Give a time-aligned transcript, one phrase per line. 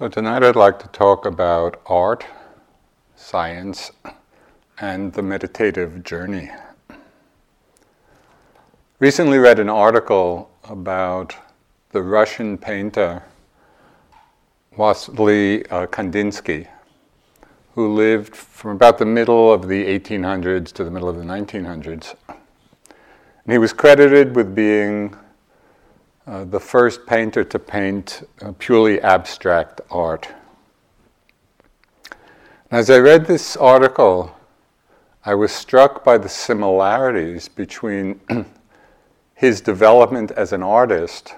[0.00, 2.24] So, tonight I'd like to talk about art,
[3.16, 3.90] science,
[4.80, 6.50] and the meditative journey.
[8.98, 11.36] Recently read an article about
[11.90, 13.22] the Russian painter
[14.74, 16.66] Vasily uh, Kandinsky,
[17.74, 22.14] who lived from about the middle of the 1800s to the middle of the 1900s.
[22.26, 25.14] And he was credited with being
[26.26, 30.28] uh, the first painter to paint uh, purely abstract art.
[32.70, 34.36] As I read this article,
[35.24, 38.20] I was struck by the similarities between
[39.34, 41.34] his development as an artist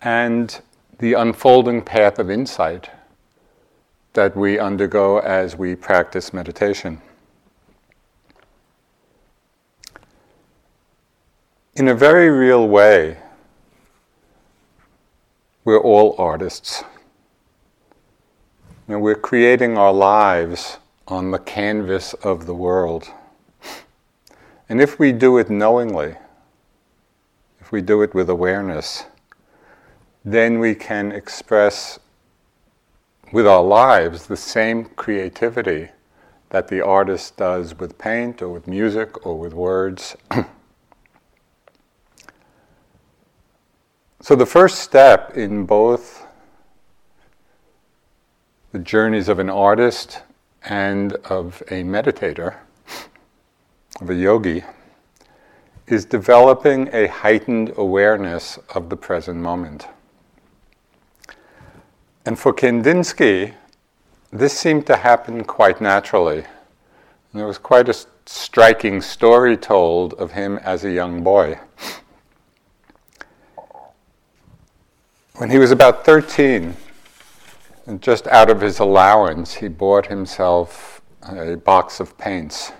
[0.00, 0.60] and
[0.98, 2.90] the unfolding path of insight
[4.14, 7.02] that we undergo as we practice meditation.
[11.74, 13.18] In a very real way,
[15.66, 16.84] we're all artists.
[18.86, 23.08] Know, we're creating our lives on the canvas of the world.
[24.68, 26.14] And if we do it knowingly,
[27.60, 29.06] if we do it with awareness,
[30.24, 31.98] then we can express
[33.32, 35.88] with our lives the same creativity
[36.50, 40.16] that the artist does with paint or with music or with words.
[44.26, 46.26] So, the first step in both
[48.72, 50.22] the journeys of an artist
[50.64, 52.56] and of a meditator,
[54.00, 54.64] of a yogi,
[55.86, 59.86] is developing a heightened awareness of the present moment.
[62.24, 63.54] And for Kandinsky,
[64.32, 66.38] this seemed to happen quite naturally.
[66.38, 66.46] And
[67.32, 71.60] there was quite a striking story told of him as a young boy.
[75.38, 76.74] When he was about 13,
[77.84, 82.72] and just out of his allowance, he bought himself a box of paints.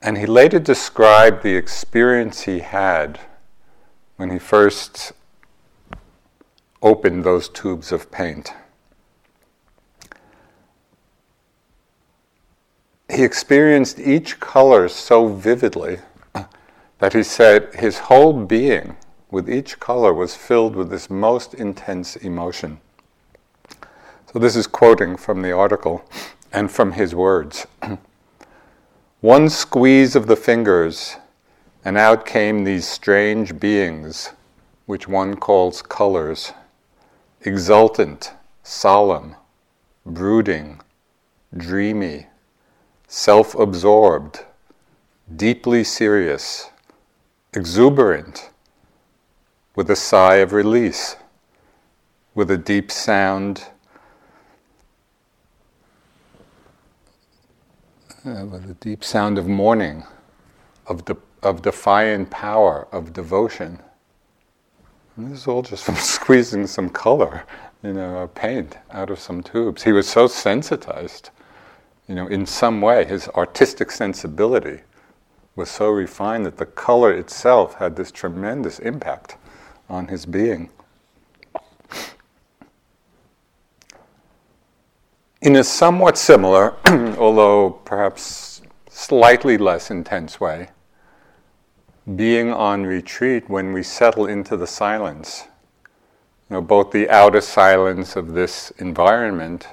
[0.00, 3.20] And he later described the experience he had
[4.16, 5.12] when he first
[6.80, 8.54] opened those tubes of paint.
[13.14, 15.98] He experienced each color so vividly
[17.00, 18.96] that he said his whole being
[19.32, 22.78] with each color was filled with this most intense emotion.
[24.30, 26.04] So, this is quoting from the article
[26.52, 27.66] and from his words.
[29.22, 31.16] One squeeze of the fingers,
[31.82, 34.30] and out came these strange beings,
[34.84, 36.52] which one calls colors
[37.40, 38.32] exultant,
[38.62, 39.34] solemn,
[40.04, 40.80] brooding,
[41.56, 42.26] dreamy,
[43.08, 44.44] self absorbed,
[45.34, 46.70] deeply serious,
[47.54, 48.50] exuberant
[49.74, 51.16] with a sigh of release,
[52.34, 53.64] with a deep sound,
[58.26, 60.04] uh, with a deep sound of mourning,
[60.86, 63.78] of, de- of defiant power, of devotion.
[65.16, 67.44] And this is all just from squeezing some color,
[67.82, 69.82] you know, paint out of some tubes.
[69.82, 71.30] He was so sensitized,
[72.08, 74.82] you know, in some way, his artistic sensibility
[75.56, 79.36] was so refined that the color itself had this tremendous impact
[79.88, 80.70] on his being.
[85.40, 86.74] In a somewhat similar,
[87.18, 90.68] although perhaps slightly less intense way,
[92.16, 95.44] being on retreat when we settle into the silence,
[96.48, 99.68] you know, both the outer silence of this environment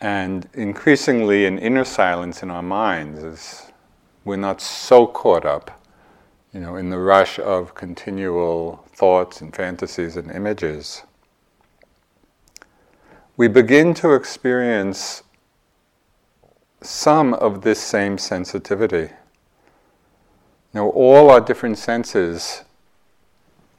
[0.00, 3.72] and increasingly an inner silence in our minds as
[4.24, 5.81] we're not so caught up
[6.52, 11.02] you know, in the rush of continual thoughts and fantasies and images,
[13.36, 15.22] we begin to experience
[16.82, 19.10] some of this same sensitivity.
[20.74, 22.64] Now, all our different senses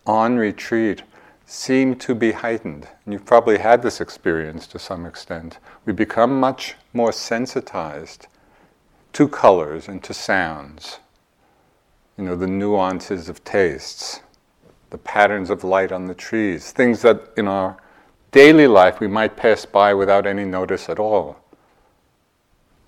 [0.08, 1.04] on retreat
[1.46, 2.88] seem to be heightened.
[3.06, 5.60] And you've probably had this experience to some extent.
[5.86, 8.28] We become much more sensitized
[9.14, 11.00] to colors and to sounds
[12.18, 14.22] you know, the nuances of tastes,
[14.92, 17.78] the patterns of light on the trees, things that in our
[18.32, 21.38] daily life we might pass by without any notice at all.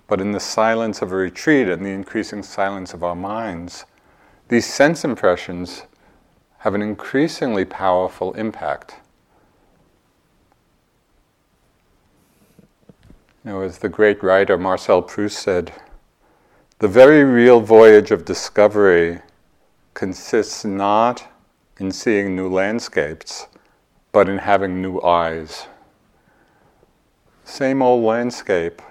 [0.06, 3.84] But in the silence of a retreat and the increasing silence of our minds,
[4.48, 5.82] these sense impressions
[6.58, 8.96] have an increasingly powerful impact.
[13.44, 15.72] You know, as the great writer Marcel Proust said,
[16.78, 19.20] the very real voyage of discovery
[19.94, 21.26] consists not
[21.78, 23.46] in seeing new landscapes,
[24.12, 25.66] but in having new eyes.
[27.44, 28.82] Same old landscape.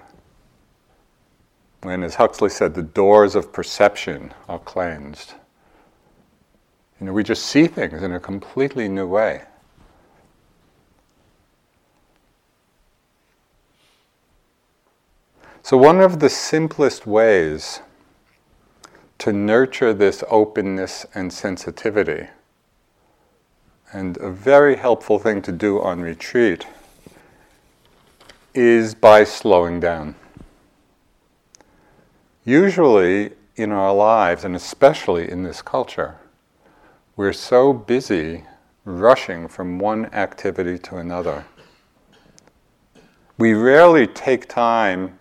[1.82, 5.34] When, as Huxley said, the doors of perception are cleansed.
[6.98, 9.42] You know, we just see things in a completely new way.
[15.66, 17.80] So, one of the simplest ways
[19.18, 22.28] to nurture this openness and sensitivity,
[23.92, 26.68] and a very helpful thing to do on retreat,
[28.54, 30.14] is by slowing down.
[32.44, 36.14] Usually in our lives, and especially in this culture,
[37.16, 38.44] we're so busy
[38.84, 41.44] rushing from one activity to another.
[43.36, 45.18] We rarely take time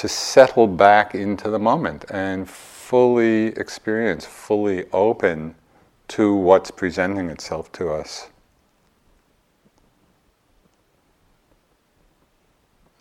[0.00, 5.54] to settle back into the moment and fully experience, fully open
[6.08, 8.30] to what's presenting itself to us.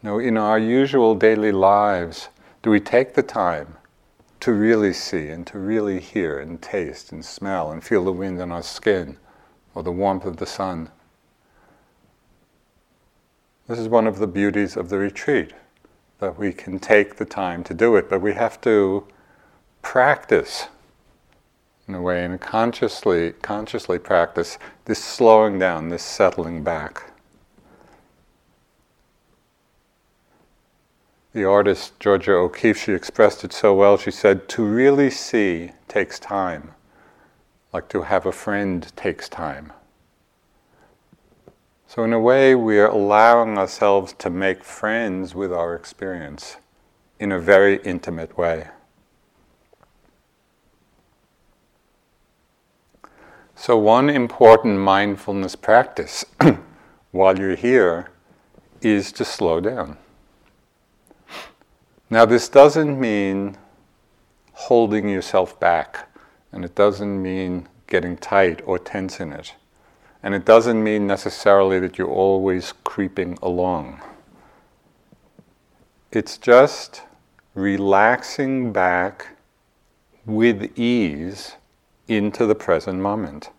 [0.04, 2.28] Now, in our usual daily lives,
[2.62, 3.78] do we take the time
[4.42, 8.42] to really see and to really hear and taste and smell and feel the wind
[8.42, 9.16] on our skin
[9.74, 10.90] or the warmth of the sun?
[13.70, 15.54] This is one of the beauties of the retreat
[16.20, 19.06] that we can take the time to do it, but we have to
[19.82, 20.68] practice
[21.88, 27.12] in a way and consciously consciously practice this slowing down, this settling back.
[31.34, 33.98] The artist Georgia O'Keeffe, she expressed it so well.
[33.98, 36.72] She said, To really see takes time,
[37.72, 39.72] like to have a friend takes time.
[41.90, 46.58] So, in a way, we are allowing ourselves to make friends with our experience
[47.20, 48.68] in a very intimate way.
[53.56, 56.24] So, one important mindfulness practice
[57.12, 58.12] while you're here
[58.82, 59.98] is to slow down.
[62.08, 63.58] Now, this doesn't mean
[64.54, 66.08] holding yourself back,
[66.52, 69.56] and it doesn't mean getting tight or tense in it.
[70.22, 74.02] And it doesn't mean necessarily that you're always creeping along.
[76.12, 77.04] It's just
[77.54, 79.38] relaxing back
[80.26, 81.56] with ease
[82.08, 83.50] into the present moment.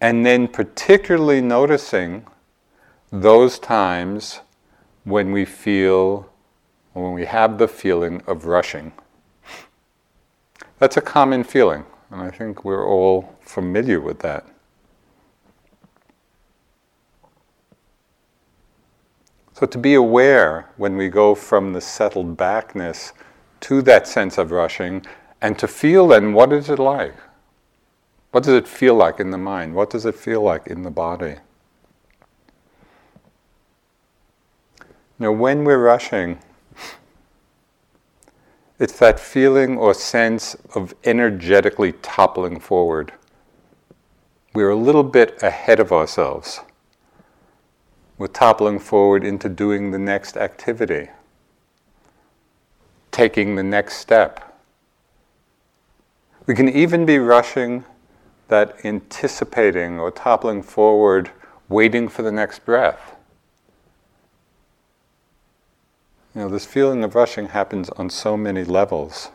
[0.00, 2.24] And then, particularly noticing
[3.10, 4.40] those times
[5.04, 6.30] when we feel,
[6.92, 8.92] when we have the feeling of rushing.
[10.78, 11.84] That's a common feeling.
[12.10, 14.46] And I think we're all familiar with that.
[19.52, 23.12] So, to be aware when we go from the settled backness
[23.60, 25.04] to that sense of rushing,
[25.40, 27.14] and to feel then what is it like?
[28.30, 29.74] What does it feel like in the mind?
[29.74, 31.36] What does it feel like in the body?
[35.18, 36.38] Now, when we're rushing,
[38.78, 43.12] it's that feeling or sense of energetically toppling forward.
[44.54, 46.60] We're a little bit ahead of ourselves.
[48.16, 51.08] We're toppling forward into doing the next activity,
[53.10, 54.58] taking the next step.
[56.46, 57.84] We can even be rushing
[58.48, 61.30] that anticipating or toppling forward,
[61.68, 63.17] waiting for the next breath.
[66.38, 69.30] You know, this feeling of rushing happens on so many levels.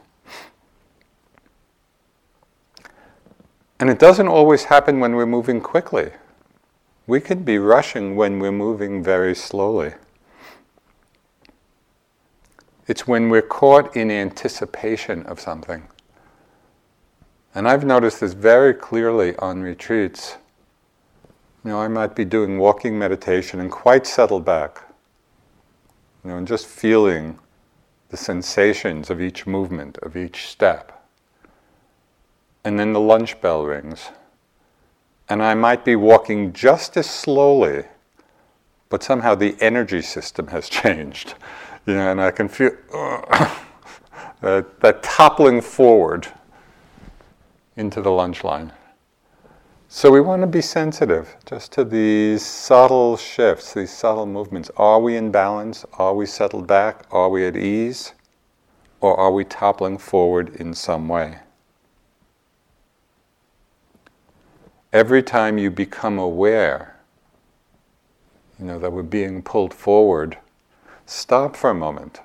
[3.77, 6.11] And it doesn't always happen when we're moving quickly.
[7.05, 9.95] We can be rushing when we're moving very slowly.
[12.87, 15.89] It's when we're caught in anticipation of something.
[17.53, 20.37] And I've noticed this very clearly on retreats.
[21.65, 24.92] You know, I might be doing walking meditation and quite settled back.
[26.23, 27.39] You know, and just feeling
[28.09, 31.05] the sensations of each movement, of each step.
[32.63, 34.09] And then the lunch bell rings.
[35.27, 37.85] And I might be walking just as slowly,
[38.89, 41.35] but somehow the energy system has changed.
[41.85, 43.55] You know, and I can feel uh,
[44.41, 46.27] that, that toppling forward
[47.75, 48.71] into the lunch line.
[49.95, 54.71] So we want to be sensitive just to these subtle shifts, these subtle movements.
[54.75, 55.85] Are we in balance?
[55.93, 57.05] Are we settled back?
[57.11, 58.13] Are we at ease?
[59.01, 61.37] Or are we toppling forward in some way?
[64.91, 66.95] Every time you become aware,
[68.57, 70.39] you know, that we're being pulled forward,
[71.05, 72.19] stop for a moment.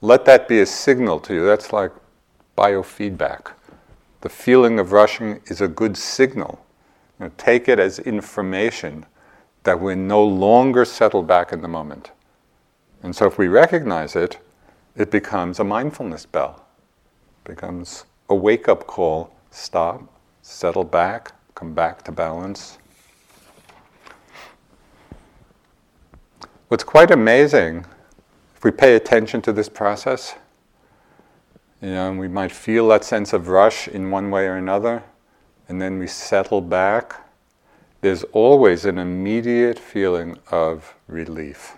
[0.00, 1.44] Let that be a signal to you.
[1.44, 1.92] That's like
[2.56, 3.52] biofeedback.
[4.22, 6.64] The feeling of rushing is a good signal
[7.18, 9.06] You know, take it as information
[9.64, 12.12] that we're no longer settled back in the moment.
[13.02, 14.38] And so if we recognize it,
[14.96, 16.64] it becomes a mindfulness bell.
[17.44, 19.34] It becomes a wake up call.
[19.50, 20.02] Stop,
[20.42, 22.78] settle back, come back to balance.
[26.68, 27.86] What's quite amazing,
[28.54, 30.34] if we pay attention to this process,
[31.80, 35.04] you know, we might feel that sense of rush in one way or another,
[35.68, 37.26] and then we settle back.
[38.00, 41.76] There's always an immediate feeling of relief,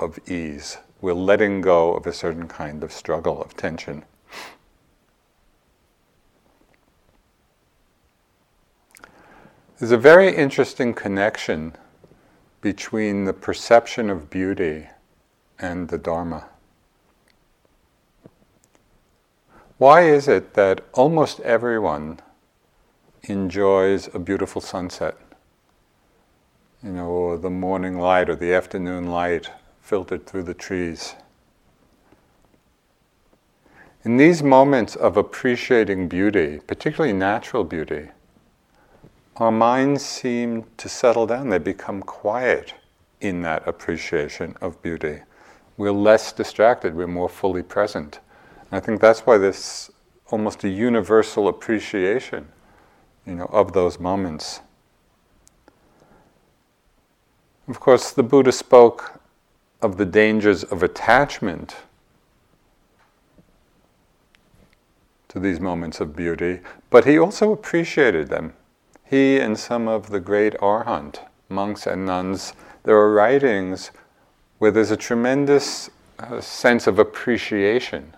[0.00, 0.78] of ease.
[1.00, 4.04] We're letting go of a certain kind of struggle, of tension.
[9.78, 11.74] There's a very interesting connection
[12.62, 14.88] between the perception of beauty
[15.58, 16.46] and the Dharma.
[19.76, 22.20] Why is it that almost everyone
[23.26, 25.16] enjoys a beautiful sunset?
[26.82, 31.14] You know, or the morning light or the afternoon light filtered through the trees.
[34.04, 38.08] In these moments of appreciating beauty, particularly natural beauty,
[39.36, 41.48] our minds seem to settle down.
[41.48, 42.74] They become quiet
[43.20, 45.20] in that appreciation of beauty.
[45.76, 48.20] We're less distracted, we're more fully present.
[48.70, 49.90] And I think that's why this
[50.28, 52.48] almost a universal appreciation,
[53.26, 54.60] you know, of those moments.
[57.68, 59.20] Of course, the Buddha spoke
[59.82, 61.76] of the dangers of attachment
[65.28, 68.54] to these moments of beauty, but he also appreciated them
[69.08, 73.92] he and some of the great arhant, monks and nuns, there are writings
[74.58, 78.14] where there's a tremendous uh, sense of appreciation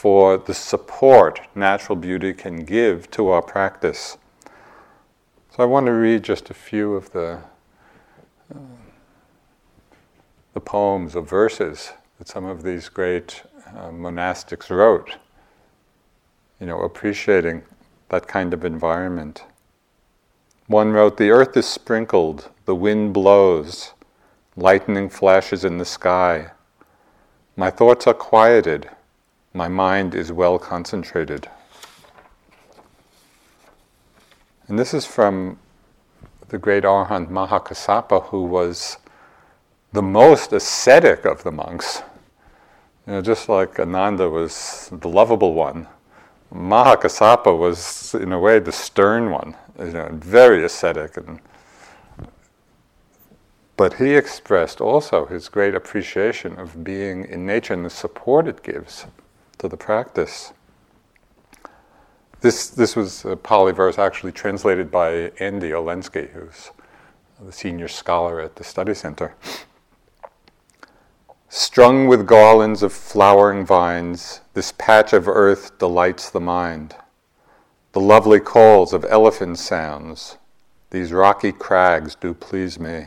[0.00, 4.16] for the support natural beauty can give to our practice.
[5.50, 7.42] So I want to read just a few of the
[8.50, 8.58] uh,
[10.54, 13.42] the poems or verses that some of these great
[13.76, 15.16] uh, monastics wrote.
[16.58, 17.60] You know, appreciating
[18.08, 19.44] that kind of environment.
[20.66, 23.92] One wrote, The earth is sprinkled, the wind blows,
[24.56, 26.52] lightning flashes in the sky.
[27.54, 28.88] My thoughts are quieted,
[29.54, 31.48] my mind is well concentrated.
[34.68, 35.58] And this is from
[36.48, 38.98] the great Arhat Mahakassapa, who was
[39.92, 42.02] the most ascetic of the monks.
[43.06, 45.88] You know, just like Ananda was the lovable one,
[46.54, 51.40] Mahakassapa was, in a way, the stern one you know, very ascetic and
[53.76, 58.62] but he expressed also his great appreciation of being in nature and the support it
[58.62, 59.06] gives
[59.60, 60.52] to the practice.
[62.40, 66.70] This, this was uh, a Pali verse actually translated by Andy Olendzki, who's
[67.40, 69.34] the senior scholar at the study center.
[71.50, 76.94] Strung with garlands of flowering vines, this patch of earth delights the mind.
[77.92, 80.38] The lovely calls of elephant sounds,
[80.90, 83.06] these rocky crags do please me.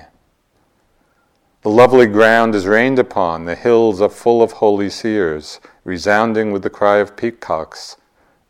[1.63, 6.61] The lovely ground is rained upon, the hills are full of holy seers, resounding with
[6.61, 7.97] the cry of peacocks,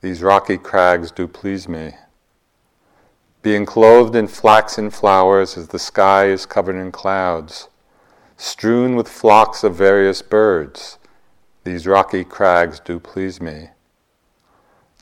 [0.02, 1.94] these rocky crags do please me.
[3.42, 7.70] Being clothed in flaxen flowers as the sky is covered in clouds,
[8.36, 10.98] strewn with flocks of various birds,
[11.64, 13.70] these rocky crags do please me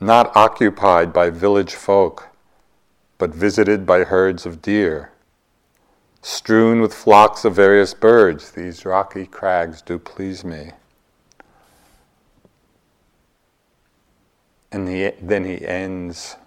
[0.01, 2.30] not occupied by village folk,
[3.20, 5.11] but visited by herds of deer.
[6.22, 10.72] Strewn with flocks of various birds, these rocky crags do please me.
[14.72, 16.38] And he, then he ends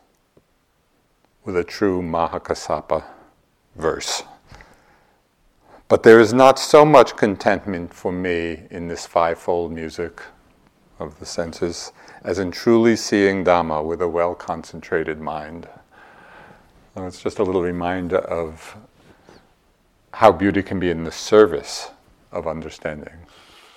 [1.45, 3.05] with a true Mahakassapa
[3.75, 4.23] verse.
[5.89, 10.23] But there is not so much contentment for me in this fivefold music
[10.99, 15.69] of the senses as in truly seeing Dhamma with a well concentrated mind.
[16.97, 18.77] It's just a little reminder of
[20.15, 21.91] how beauty can be in the service
[22.31, 23.15] of understanding.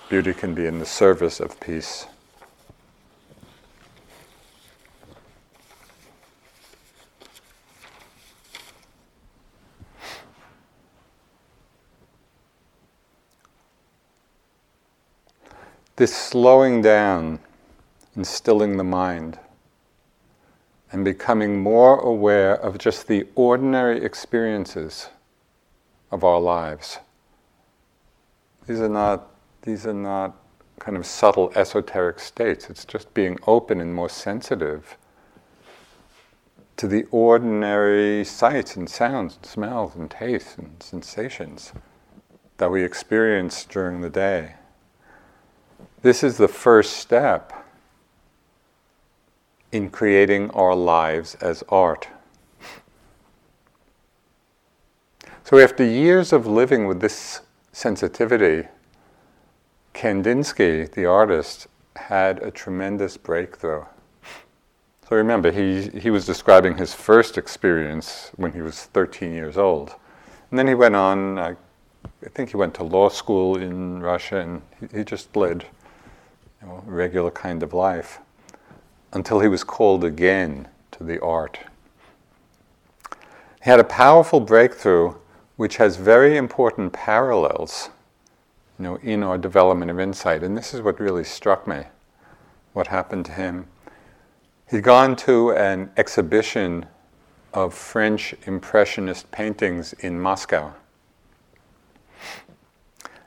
[0.08, 2.06] Beauty can be in the service of peace.
[15.96, 17.40] This slowing down
[18.16, 19.40] instilling the mind
[20.92, 25.10] and becoming more aware of just the ordinary experiences
[26.12, 27.00] of our lives.
[28.68, 29.30] These are not,
[29.62, 30.36] these are not
[30.80, 32.70] kind of subtle esoteric states.
[32.70, 34.98] It's just being open and more sensitive
[36.78, 41.74] to the ordinary sights and sounds and smells and tastes and sensations
[42.58, 44.54] that we experience during the day.
[46.02, 47.66] This is the first step
[49.72, 52.08] in creating our lives as art.
[55.50, 57.40] So, after years of living with this
[57.72, 58.68] sensitivity,
[59.94, 63.86] Kandinsky, the artist, had a tremendous breakthrough.
[65.08, 69.96] So remember, he, he was describing his first experience when he was 13 years old.
[70.52, 71.52] And then he went on, I,
[72.26, 75.66] I think he went to law school in Russia, and he, he just led
[76.62, 78.20] you know, a regular kind of life
[79.14, 81.58] until he was called again to the art.
[83.64, 85.14] He had a powerful breakthrough
[85.58, 87.90] which has very important parallels
[88.80, 90.44] you know, in our development of insight.
[90.44, 91.84] And this is what really struck me,
[92.74, 93.68] what happened to him.
[94.70, 96.86] He'd gone to an exhibition
[97.54, 100.74] of French Impressionist paintings in Moscow.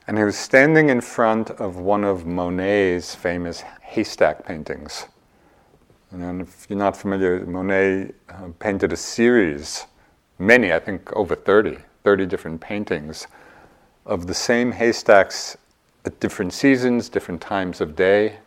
[0.07, 5.07] And he was standing in front of one of Monet's famous haystack paintings.
[6.11, 9.87] And if you're not familiar, Monet uh, painted a series,
[10.39, 13.27] many, I think over 30, 30 different paintings
[14.07, 15.57] of the same haystacks
[16.05, 18.39] at different seasons, different times of day.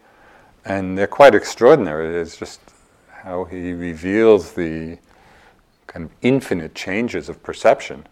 [0.66, 2.20] And they're quite extraordinary.
[2.20, 2.60] It's just
[3.10, 4.98] how he reveals the
[5.88, 8.08] kind of infinite changes of perception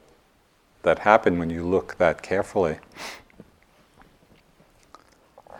[0.83, 2.79] that happen when you look that carefully.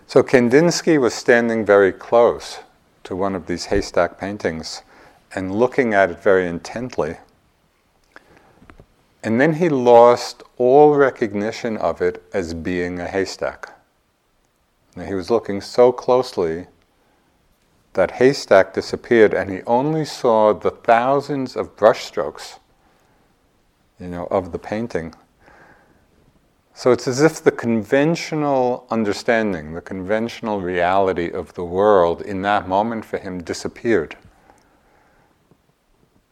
[0.08, 2.60] So Kandinsky was standing very close
[3.06, 4.84] to one of these haystack paintings
[5.34, 7.18] and looking at it very intently.
[9.24, 13.70] And then he lost all recognition of it as being a haystack.
[14.96, 16.68] Now, he was looking so closely
[17.94, 22.60] that haystack disappeared and he only saw the thousands of brushstrokes
[24.00, 25.14] you know of the painting
[26.74, 32.68] so it's as if the conventional understanding the conventional reality of the world in that
[32.68, 34.16] moment for him disappeared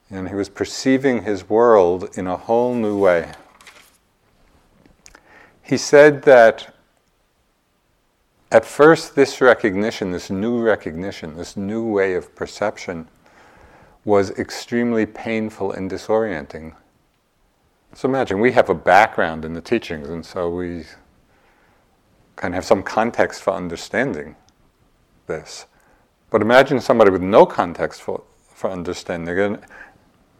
[0.09, 3.31] and he was perceiving his world in a whole new way
[5.69, 6.73] he said that
[8.51, 13.07] at first, this recognition, this new recognition, this new way of perception
[14.03, 16.73] was extremely painful and disorienting.
[17.93, 20.85] So imagine we have a background in the teachings, and so we
[22.35, 24.35] kind of have some context for understanding
[25.27, 25.67] this.
[26.31, 28.23] But imagine somebody with no context for,
[28.55, 29.59] for understanding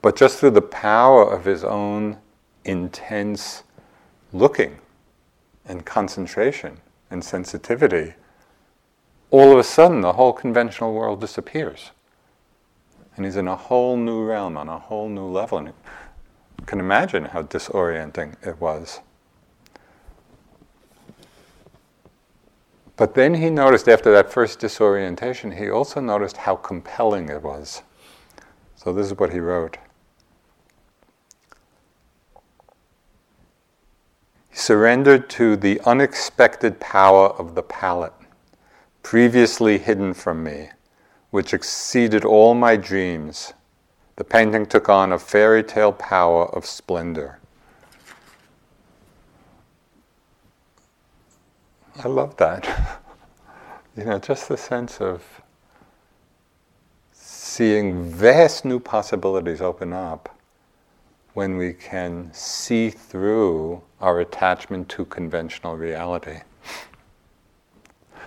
[0.02, 2.18] but just through the power of his own
[2.66, 3.64] intense
[4.32, 4.78] looking
[5.66, 6.78] and concentration
[7.12, 8.14] and sensitivity,
[9.32, 11.92] all of a sudden the whole conventional world disappears.
[13.16, 15.58] And he's in a whole new realm, on a whole new level.
[15.58, 19.02] And you can imagine how disorienting it was.
[22.96, 27.82] But then he noticed, after that first disorientation, he also noticed how compelling it was.
[28.76, 29.78] So this is what he wrote.
[34.60, 38.14] Surrendered to the unexpected power of the palette,
[39.04, 40.70] previously hidden from me,
[41.32, 43.54] which exceeded all my dreams.
[44.18, 47.40] The painting took on a fairy tale power of splendor.
[52.04, 53.02] I love that.
[53.98, 55.24] you know, just the sense of
[57.14, 60.39] seeing vast new possibilities open up
[61.34, 66.40] when we can see through our attachment to conventional reality.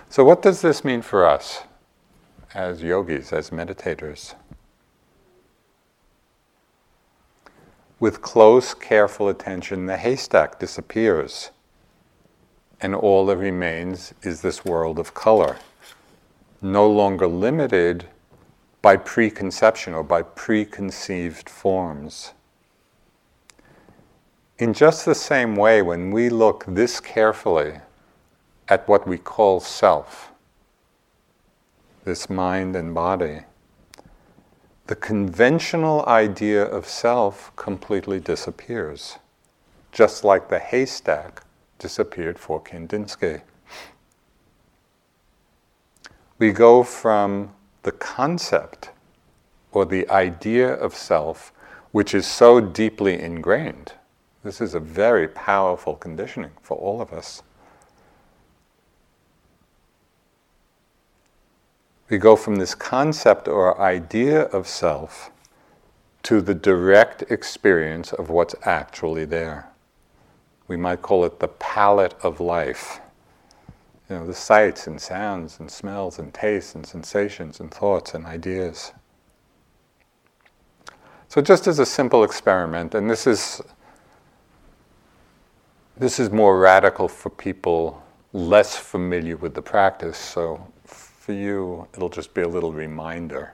[0.09, 1.63] So, what does this mean for us
[2.53, 4.35] as yogis, as meditators?
[7.99, 11.51] With close, careful attention, the haystack disappears,
[12.81, 15.57] and all that remains is this world of color,
[16.61, 18.05] no longer limited
[18.81, 22.33] by preconception or by preconceived forms.
[24.59, 27.79] In just the same way, when we look this carefully
[28.67, 30.31] at what we call self,
[32.05, 33.41] this mind and body,
[34.85, 39.17] the conventional idea of self completely disappears,
[39.91, 41.41] just like the haystack
[41.79, 43.41] disappeared for Kandinsky.
[46.37, 48.91] We go from the concept
[49.71, 51.51] or the idea of self,
[51.91, 53.93] which is so deeply ingrained
[54.43, 57.41] this is a very powerful conditioning for all of us.
[62.09, 65.31] We go from this concept or idea of self
[66.23, 69.67] to the direct experience of what's actually there.
[70.67, 72.99] We might call it the palette of life.
[74.09, 78.25] You know, the sights and sounds and smells and tastes and sensations and thoughts and
[78.25, 78.91] ideas.
[81.29, 83.61] So just as a simple experiment, and this is
[85.97, 88.03] this is more radical for people
[88.33, 93.53] less familiar with the practice, so for you it'll just be a little reminder.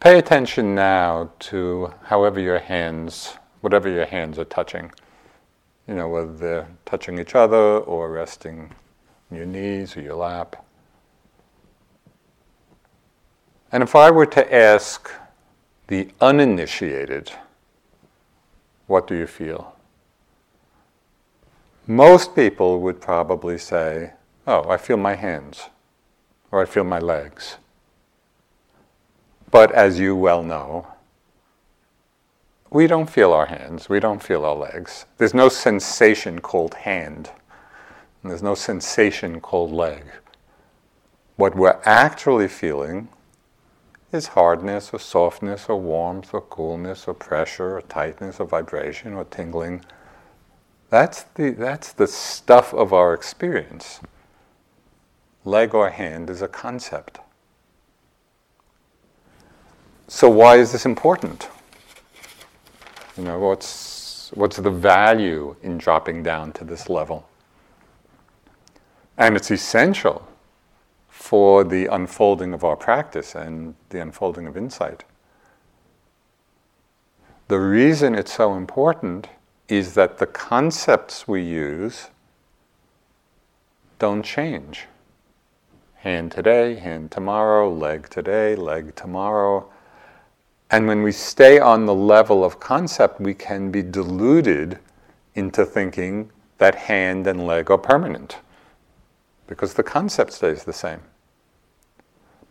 [0.00, 4.90] Pay attention now to however your hands, whatever your hands are touching.
[5.86, 8.72] You know, whether they're touching each other or resting
[9.30, 10.64] on your knees or your lap.
[13.70, 15.10] And if I were to ask
[15.86, 17.32] the uninitiated,
[18.86, 19.71] what do you feel?
[21.86, 24.12] Most people would probably say,
[24.46, 25.68] Oh, I feel my hands,
[26.50, 27.56] or I feel my legs.
[29.50, 30.86] But as you well know,
[32.70, 35.06] we don't feel our hands, we don't feel our legs.
[35.18, 37.30] There's no sensation called hand,
[38.22, 40.04] and there's no sensation called leg.
[41.36, 43.08] What we're actually feeling
[44.12, 49.24] is hardness or softness or warmth or coolness or pressure or tightness or vibration or
[49.24, 49.84] tingling.
[50.92, 54.00] That's the, that's the stuff of our experience.
[55.42, 57.18] Leg or hand is a concept.
[60.06, 61.48] So why is this important?
[63.16, 67.26] You know, what's, what's the value in dropping down to this level?
[69.16, 70.28] And it's essential
[71.08, 75.04] for the unfolding of our practice and the unfolding of insight.
[77.48, 79.28] The reason it's so important
[79.72, 82.08] is that the concepts we use
[83.98, 84.84] don't change.
[85.94, 89.66] Hand today, hand tomorrow, leg today, leg tomorrow.
[90.70, 94.78] And when we stay on the level of concept, we can be deluded
[95.34, 98.40] into thinking that hand and leg are permanent
[99.46, 101.00] because the concept stays the same.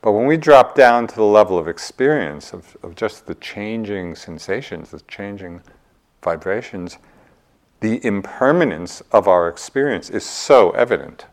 [0.01, 4.15] But when we drop down to the level of experience, of, of just the changing
[4.15, 5.61] sensations, the changing
[6.23, 6.97] vibrations,
[7.81, 11.25] the impermanence of our experience is so evident.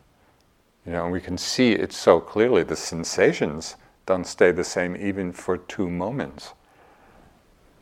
[0.84, 2.62] You know, we can see it so clearly.
[2.62, 6.54] The sensations don't stay the same even for two moments.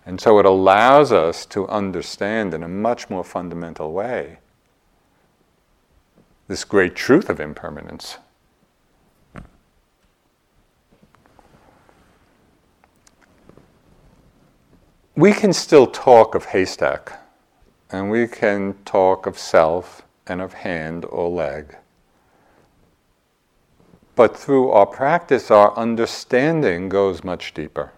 [0.05, 4.39] And so it allows us to understand in a much more fundamental way
[6.49, 8.19] this great truth of impermanence.
[15.17, 17.26] We can still talk of haystack,
[17.91, 21.77] and we can talk of self and of hand or leg.
[24.15, 27.93] But through our practice, our understanding goes much deeper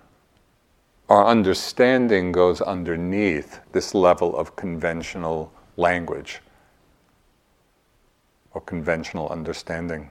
[1.09, 6.41] our understanding goes underneath this level of conventional language
[8.53, 10.11] or conventional understanding.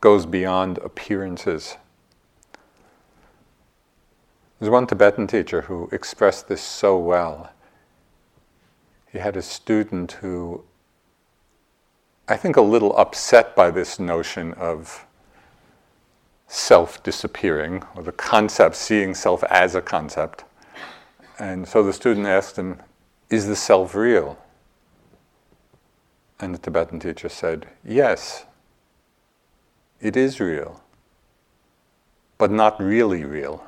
[0.00, 1.76] Goes beyond appearances.
[4.58, 7.50] There's one Tibetan teacher who expressed this so well.
[9.18, 10.62] He had a student who,
[12.28, 15.04] I think, a little upset by this notion of
[16.46, 20.44] self disappearing, or the concept, seeing self as a concept.
[21.36, 22.80] And so the student asked him,
[23.28, 24.38] Is the self real?
[26.38, 28.44] And the Tibetan teacher said, Yes,
[30.00, 30.80] it is real,
[32.38, 33.64] but not really real.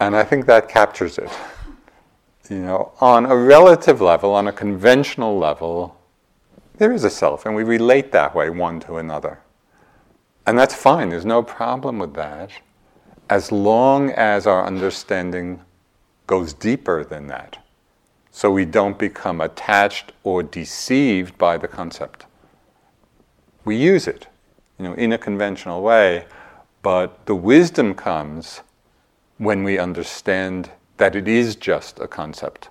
[0.00, 1.30] And I think that captures it.
[2.48, 5.98] You know, on a relative level, on a conventional level,
[6.78, 9.40] there is a self, and we relate that way one to another.
[10.46, 12.50] And that's fine, there's no problem with that,
[13.28, 15.60] as long as our understanding
[16.26, 17.64] goes deeper than that.
[18.30, 22.26] So we don't become attached or deceived by the concept.
[23.64, 24.28] We use it,
[24.78, 26.26] you know, in a conventional way,
[26.82, 28.60] but the wisdom comes
[29.38, 32.68] when we understand that it is just a concept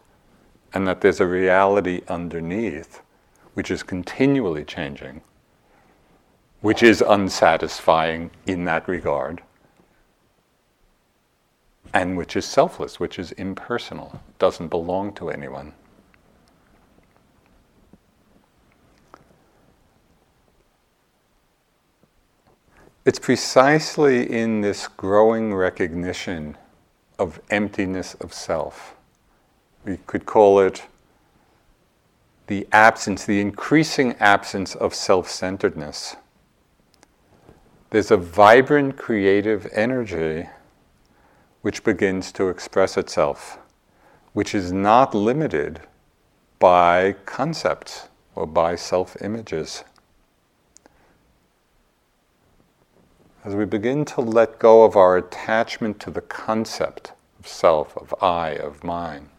[0.73, 3.01] and that there's a reality underneath
[3.53, 5.21] which is continually changing
[6.65, 9.39] which is unsatisfying in that regard,
[11.93, 15.71] and which is selfless, which is impersonal, doesn't belong to anyone.
[23.05, 26.57] It's precisely in this growing recognition
[27.19, 28.95] of emptiness of self.
[29.85, 30.83] We could call it
[32.47, 36.15] the absence, the increasing absence of self centeredness
[37.95, 40.49] there's a vibrant creative energy
[41.61, 43.57] which begins to express itself,
[44.33, 45.79] which is not limited
[46.59, 49.85] by concepts or by self images.
[53.45, 58.11] As we begin to let go of our attachment to the concept of self, of
[58.19, 59.29] I, of mine,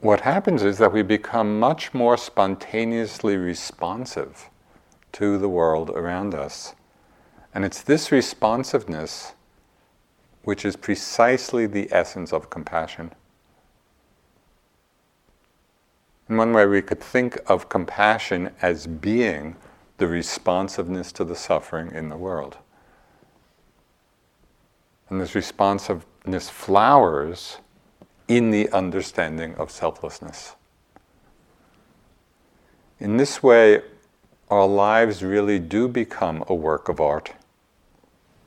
[0.00, 4.50] what happens is that we become much more spontaneously responsive
[5.12, 6.74] to the world around us.
[7.54, 9.34] And it's this responsiveness
[10.42, 13.12] which is precisely the essence of compassion.
[16.28, 19.54] In one way, we could think of compassion as being
[19.98, 22.58] the responsiveness to the suffering in the world.
[25.08, 27.58] And this responsiveness flowers
[28.28, 30.56] in the understanding of selflessness.
[32.98, 33.82] In this way,
[34.50, 37.32] our lives really do become a work of art.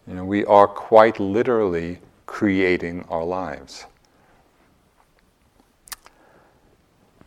[0.08, 3.86] You know, we are quite literally creating our lives.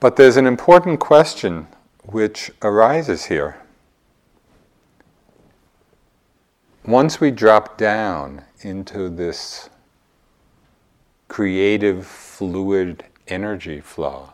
[0.00, 1.68] But there's an important question
[2.04, 3.61] which arises here.
[6.84, 9.70] Once we drop down into this
[11.28, 14.32] creative, fluid energy flow,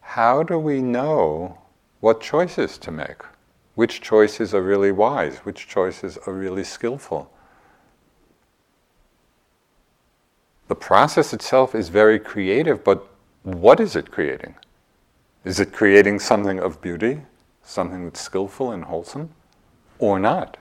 [0.00, 1.56] how do we know
[2.00, 3.22] what choices to make?
[3.74, 5.38] Which choices are really wise?
[5.38, 7.32] Which choices are really skillful?
[10.68, 13.08] The process itself is very creative, but
[13.42, 14.54] what is it creating?
[15.44, 17.22] Is it creating something of beauty,
[17.62, 19.30] something that's skillful and wholesome,
[20.02, 20.56] or not?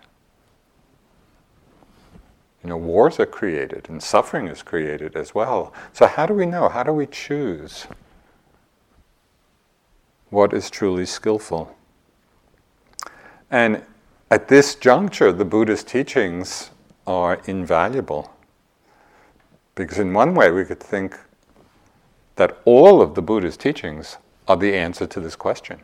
[2.63, 5.73] You know, wars are created and suffering is created as well.
[5.93, 6.69] So, how do we know?
[6.69, 7.87] How do we choose
[10.29, 11.75] what is truly skillful?
[13.49, 13.83] And
[14.29, 16.69] at this juncture, the Buddhist teachings
[17.07, 18.31] are invaluable.
[19.73, 21.17] Because, in one way, we could think
[22.35, 25.81] that all of the Buddha's teachings are the answer to this question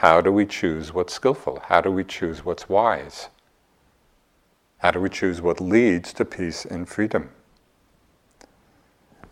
[0.00, 1.62] How do we choose what's skillful?
[1.66, 3.28] How do we choose what's wise?
[4.78, 7.28] How do we choose what leads to peace and freedom?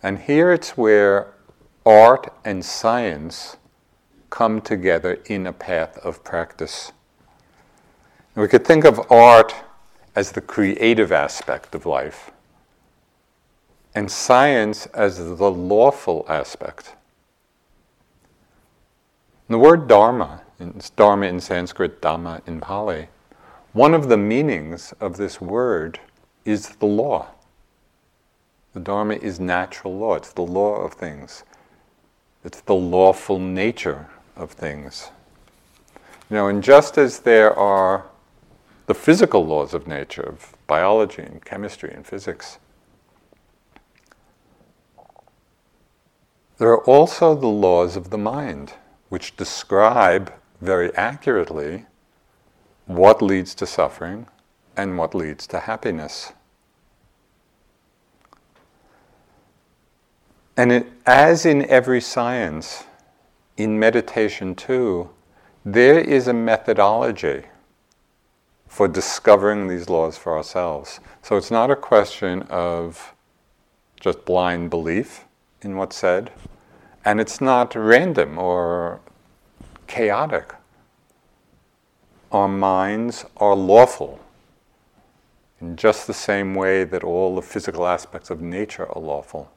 [0.02, 1.32] And here it's where
[1.86, 3.56] art and science
[4.28, 6.92] come together in a path of practice.
[8.34, 9.54] And we could think of art
[10.14, 12.30] as the creative aspect of life,
[13.94, 16.94] and science as the lawful aspect.
[19.48, 23.08] the word dharma, it's dharma in Sanskrit, dhamma in Pali,
[23.72, 26.00] one of the meanings of this word
[26.44, 27.28] is the law.
[28.72, 31.44] The Dharma is natural law, it's the law of things,
[32.44, 35.10] it's the lawful nature of things.
[36.30, 38.06] You know, and just as there are
[38.86, 42.58] the physical laws of nature, of biology and chemistry and physics,
[46.58, 48.74] there are also the laws of the mind,
[49.08, 51.86] which describe very accurately
[52.86, 54.26] what leads to suffering
[54.76, 56.32] and what leads to happiness.
[60.56, 62.84] And it, as in every science,
[63.56, 65.10] in meditation too,
[65.64, 67.42] there is a methodology
[68.66, 71.00] for discovering these laws for ourselves.
[71.22, 73.14] So it's not a question of
[74.00, 75.24] just blind belief
[75.62, 76.32] in what's said,
[77.04, 79.00] and it's not random or
[79.88, 80.54] chaotic.
[82.30, 84.20] Our minds are lawful
[85.60, 89.50] in just the same way that all the physical aspects of nature are lawful.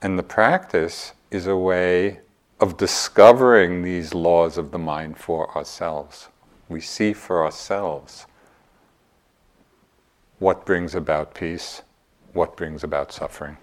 [0.00, 2.20] And the practice is a way
[2.60, 6.28] of discovering these laws of the mind for ourselves.
[6.68, 8.26] We see for ourselves
[10.38, 11.82] what brings about peace,
[12.32, 13.56] what brings about suffering.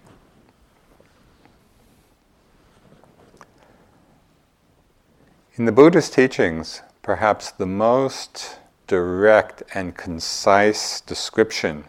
[5.56, 11.86] In the Buddhist teachings, perhaps the most direct and concise description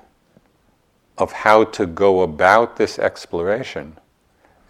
[1.17, 3.97] of how to go about this exploration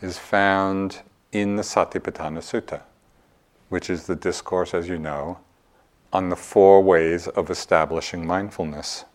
[0.00, 1.00] is found
[1.32, 2.82] in the Satipatthana Sutta,
[3.68, 5.40] which is the discourse, as you know,
[6.12, 9.06] on the four ways of establishing mindfulness.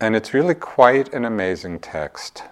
[0.00, 2.42] And it's really quite an amazing text.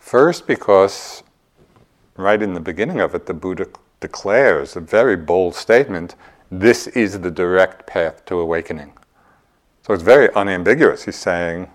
[0.00, 1.22] First, because
[2.16, 3.66] right in the beginning of it, the Buddha
[4.00, 6.14] declares a very bold statement
[6.50, 8.92] this is the direct path to awakening.
[9.86, 11.04] So it's very unambiguous.
[11.04, 11.70] He's saying,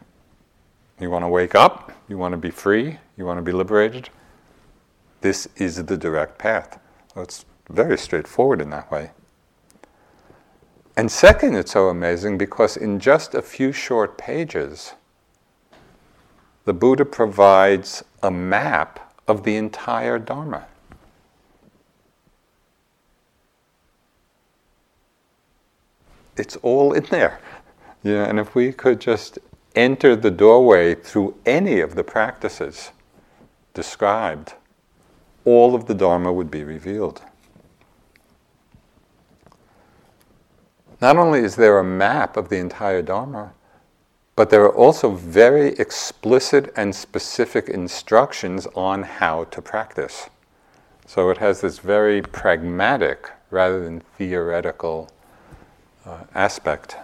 [0.99, 1.91] you want to wake up?
[2.07, 2.99] You want to be free?
[3.17, 4.09] You want to be liberated?
[5.21, 6.79] This is the direct path.
[7.13, 9.11] So it's very straightforward in that way.
[10.95, 14.93] And second, it's so amazing because in just a few short pages,
[16.65, 20.67] the Buddha provides a map of the entire Dharma.
[26.37, 27.39] It's all in there.
[28.03, 29.39] Yeah, and if we could just
[29.75, 32.91] enter the doorway through any of the practices
[33.73, 34.53] described,
[35.45, 37.21] all of the Dharma would be revealed.
[40.99, 43.53] Not only is there a map of the entire Dharma,
[44.37, 50.29] but there are also very explicit and specific instructions on how to practice.
[51.07, 55.09] So it has this very pragmatic rather than theoretical
[56.05, 56.97] uh, aspect.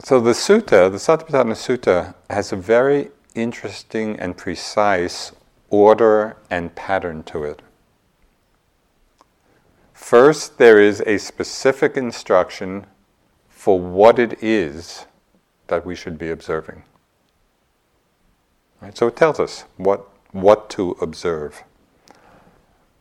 [0.00, 5.32] So the sutta, the Satipatthana Sutta, has a very interesting and precise
[5.70, 7.62] order and pattern to it.
[10.08, 12.86] First, there is a specific instruction
[13.50, 15.04] for what it is
[15.66, 16.84] that we should be observing.
[18.80, 18.96] Right?
[18.96, 21.62] So it tells us what, what to observe.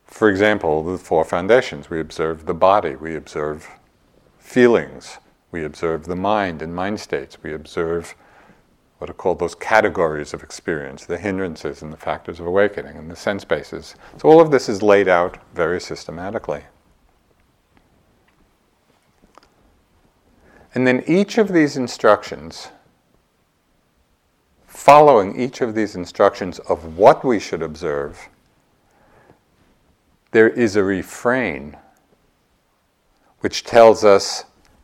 [0.04, 3.70] For example, the four foundations we observe the body, we observe
[4.38, 8.16] feelings, we observe the mind and mind states, we observe
[8.98, 13.10] what are called those categories of experience, the hindrances and the factors of awakening and
[13.10, 13.96] the sense bases.
[14.18, 16.64] So all of this is laid out very systematically.
[20.78, 22.68] And then each of these instructions,
[24.68, 28.30] following each of these instructions of what we should observe,
[30.34, 31.78] there is a refrain
[33.40, 34.44] which tells us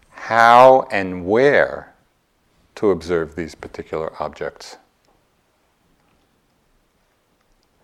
[0.10, 1.94] how and where
[2.74, 4.78] to observe these particular objects.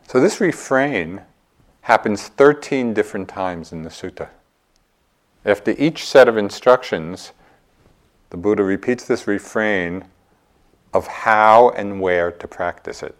[0.07, 1.21] So this refrain
[1.81, 4.29] happens 13 different times in the sutta.
[5.45, 7.33] After each set of instructions,
[8.29, 10.05] the Buddha repeats this refrain
[10.93, 13.15] of how and where to practice it.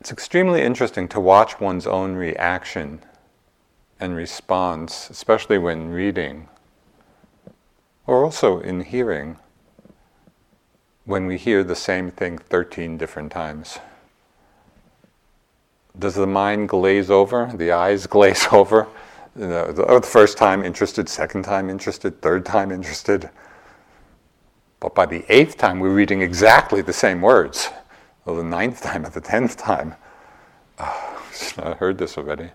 [0.00, 3.00] It's extremely interesting to watch one's own reaction
[3.98, 6.48] and response, especially when reading,
[8.06, 9.38] or also in hearing,
[11.04, 13.78] when we hear the same thing 13 different times.
[15.98, 17.50] Does the mind glaze over?
[17.54, 18.86] The eyes glaze over?
[19.38, 23.28] You know, the, oh, the first time interested, second time interested, third time interested.
[24.80, 27.68] But by the eighth time, we're reading exactly the same words.
[28.24, 29.94] Or the ninth time, or the tenth time.
[31.58, 32.50] Oh, I heard this already.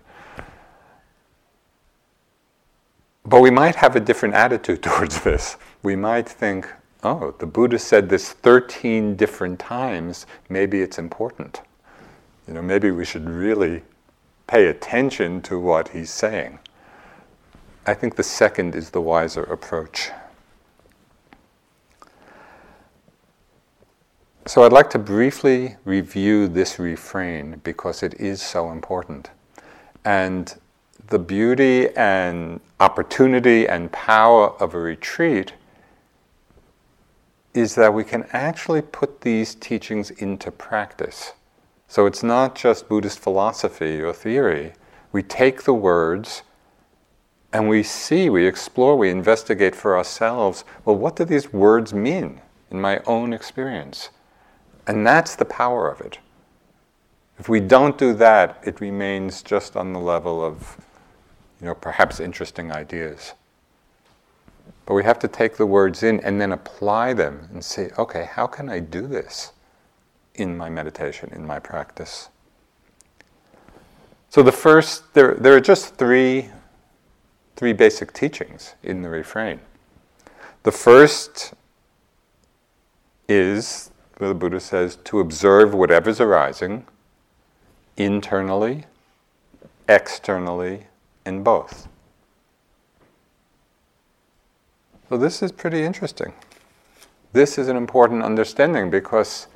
[3.24, 5.56] But we might have a different attitude towards this.
[5.84, 6.68] We might think,
[7.04, 11.60] oh, the Buddha said this 13 different times, maybe it's important.
[12.48, 13.82] You know, maybe we should really
[14.48, 16.58] pay attention to what he's saying.
[17.84, 20.10] I think the second is the wiser approach.
[24.46, 29.30] So I'd like to briefly review this refrain because it is so important.
[30.04, 30.54] And
[31.08, 35.54] the beauty and opportunity and power of a retreat
[37.54, 41.32] is that we can actually put these teachings into practice.
[41.88, 44.72] So it's not just Buddhist philosophy or theory.
[45.10, 46.42] We take the words
[47.52, 52.40] and we see, we explore, we investigate for ourselves well, what do these words mean
[52.70, 54.08] in my own experience?
[54.86, 56.18] And that's the power of it.
[57.38, 60.76] If we don't do that, it remains just on the level of,
[61.60, 63.34] you know, perhaps interesting ideas.
[64.86, 68.28] But we have to take the words in and then apply them and say, okay,
[68.30, 69.52] how can I do this
[70.34, 72.28] in my meditation, in my practice?
[74.30, 76.48] So the first, there, there are just three
[77.56, 79.60] three basic teachings in the refrain.
[80.62, 81.54] The first
[83.28, 86.86] is, the Buddha says, to observe whatever's arising
[87.96, 88.84] internally,
[89.88, 90.86] externally,
[91.24, 91.88] and both.
[95.08, 96.32] So, this is pretty interesting.
[97.32, 99.46] This is an important understanding because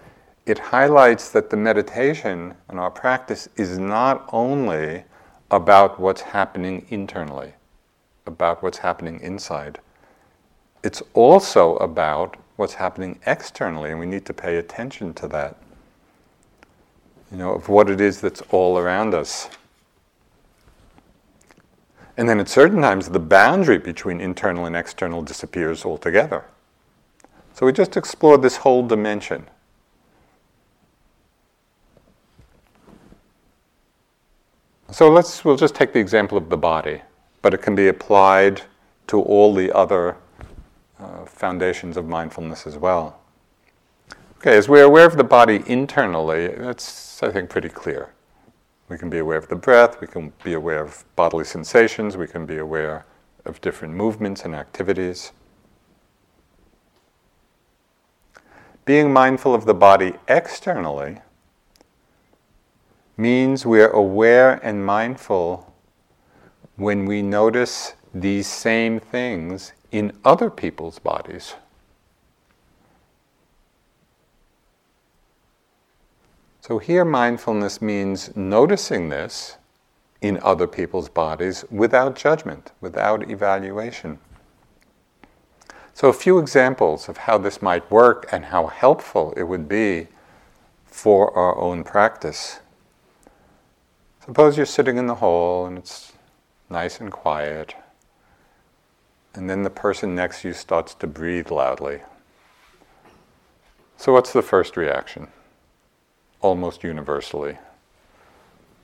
[0.44, 5.04] it highlights that the meditation and our practice is not only
[5.50, 7.54] about what's happening internally
[8.26, 9.78] about what's happening inside.
[10.82, 15.56] It's also about what's happening externally, and we need to pay attention to that.
[17.30, 19.48] You know, of what it is that's all around us.
[22.16, 26.44] And then at certain times, the boundary between internal and external disappears altogether.
[27.52, 29.46] So we just explore this whole dimension.
[34.90, 37.02] So let's, we'll just take the example of the body
[37.42, 38.62] but it can be applied
[39.06, 40.16] to all the other
[40.98, 43.20] uh, foundations of mindfulness as well.
[44.38, 48.12] Okay, as we're aware of the body internally, that's I think pretty clear.
[48.88, 52.26] We can be aware of the breath, we can be aware of bodily sensations, we
[52.26, 53.04] can be aware
[53.44, 55.32] of different movements and activities.
[58.84, 61.18] Being mindful of the body externally
[63.16, 65.74] means we're aware and mindful
[66.76, 71.54] when we notice these same things in other people's bodies.
[76.60, 79.56] So here, mindfulness means noticing this
[80.20, 84.18] in other people's bodies without judgment, without evaluation.
[85.94, 90.08] So, a few examples of how this might work and how helpful it would be
[90.84, 92.60] for our own practice.
[94.24, 96.12] Suppose you're sitting in the hall and it's
[96.68, 97.74] nice and quiet,
[99.34, 102.00] and then the person next to you starts to breathe loudly.
[103.96, 105.28] So, what's the first reaction?
[106.40, 107.58] Almost universally.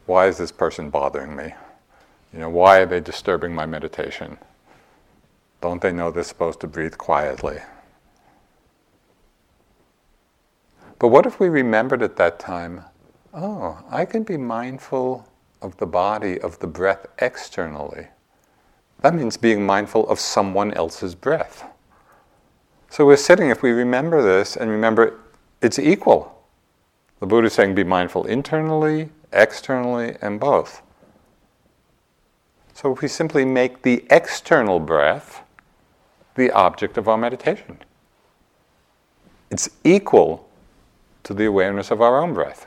[0.07, 1.55] Why is this person bothering me?
[2.33, 4.39] You know, why are they disturbing my meditation?
[5.61, 7.59] Don't they know they're supposed to breathe quietly?
[10.99, 12.85] But what if we remembered at that time,
[13.35, 15.29] oh, I can be mindful
[15.63, 18.09] of the body, of the breath externally?
[19.01, 21.65] That means being mindful of someone else's breath.
[22.91, 25.19] So we're sitting, if we remember this and remember
[25.61, 26.45] it's equal.
[27.21, 30.83] The Buddha is saying be mindful internally, externally, and both.
[32.75, 35.43] So if we simply make the external breath
[36.35, 37.79] the object of our meditation.
[39.51, 40.49] It's equal
[41.25, 42.67] to the awareness of our own breath.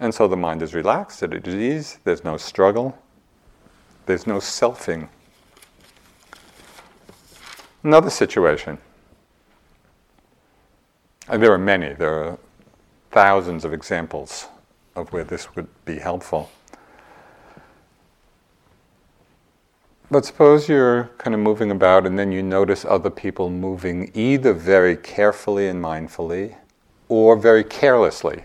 [0.00, 2.98] And so the mind is relaxed, at ease, there's no struggle,
[4.06, 5.08] there's no selfing.
[7.84, 8.78] Another situation.
[11.28, 12.38] And there are many, there are
[13.10, 14.48] thousands of examples
[14.96, 16.50] of where this would be helpful.
[20.10, 24.52] But suppose you're kind of moving about and then you notice other people moving either
[24.52, 26.56] very carefully and mindfully
[27.08, 28.44] or very carelessly,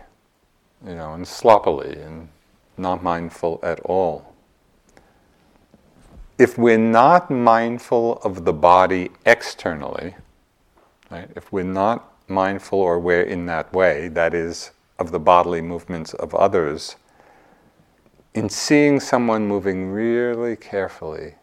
[0.85, 2.29] you know, and sloppily and
[2.77, 4.33] not mindful at all.
[6.37, 10.15] If we're not mindful of the body externally,
[11.09, 15.61] right, if we're not mindful or aware in that way, that is, of the bodily
[15.61, 16.97] movements of others,
[18.33, 21.35] in seeing someone moving really carefully,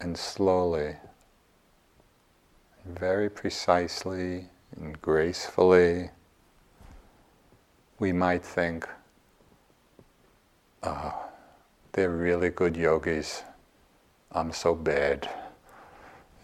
[0.00, 0.96] and slowly,
[2.84, 6.10] very precisely and gracefully,
[7.98, 8.88] we might think,
[10.82, 11.26] oh,
[11.92, 13.42] they're really good yogis.
[14.32, 15.28] I'm so bad.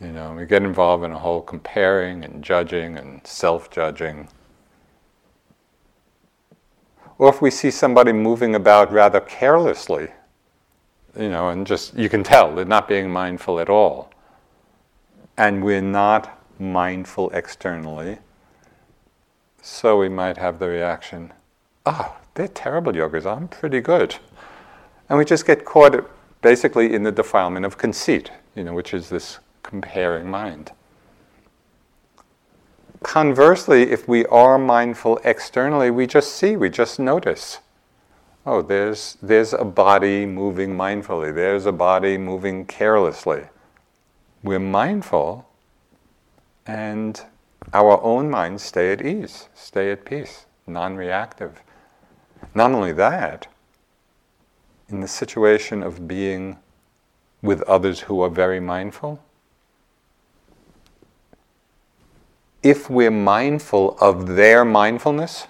[0.01, 4.29] You know, we get involved in a whole comparing and judging and self judging.
[7.19, 10.09] Or if we see somebody moving about rather carelessly,
[11.17, 14.11] you know, and just you can tell they're not being mindful at all.
[15.37, 18.19] And we're not mindful externally.
[19.61, 21.33] So we might have the reaction,
[21.87, 24.17] oh, they're terrible yogis, I'm pretty good.
[25.09, 26.09] And we just get caught
[26.41, 30.73] basically in the defilement of conceit, you know, which is this comparing mind.
[33.03, 37.59] Conversely, if we are mindful externally, we just see, we just notice
[38.47, 43.45] oh, there's, there's a body moving mindfully, there's a body moving carelessly.
[44.43, 45.49] We're mindful,
[46.67, 47.21] and
[47.73, 51.61] our own minds stay at ease, stay at peace, non reactive.
[52.55, 53.47] Not only that,
[54.89, 56.59] in the situation of being
[57.41, 59.21] with others who are very mindful,
[62.63, 65.47] if we're mindful of their mindfulness,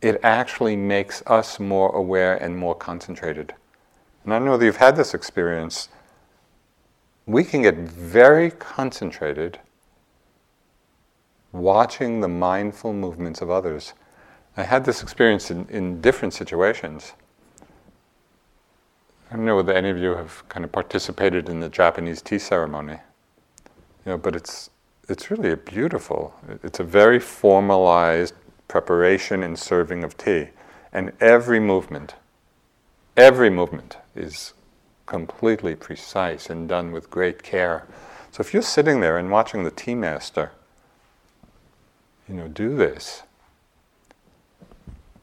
[0.00, 3.54] it actually makes us more aware and more concentrated.
[4.24, 5.88] And I know that you've had this experience.
[7.26, 9.60] We can get very concentrated
[11.52, 13.92] watching the mindful movements of others.
[14.56, 17.12] I had this experience in, in different situations.
[19.30, 22.38] I don't know whether any of you have kind of participated in the Japanese tea
[22.38, 22.98] ceremony,
[24.04, 24.68] you know, but it's
[25.08, 26.34] it's really a beautiful.
[26.62, 28.34] It's a very formalized
[28.68, 30.48] preparation and serving of tea.
[30.92, 32.14] And every movement,
[33.16, 34.54] every movement is
[35.06, 37.86] completely precise and done with great care.
[38.30, 40.52] So if you're sitting there and watching the tea master,
[42.28, 43.22] you know, do this,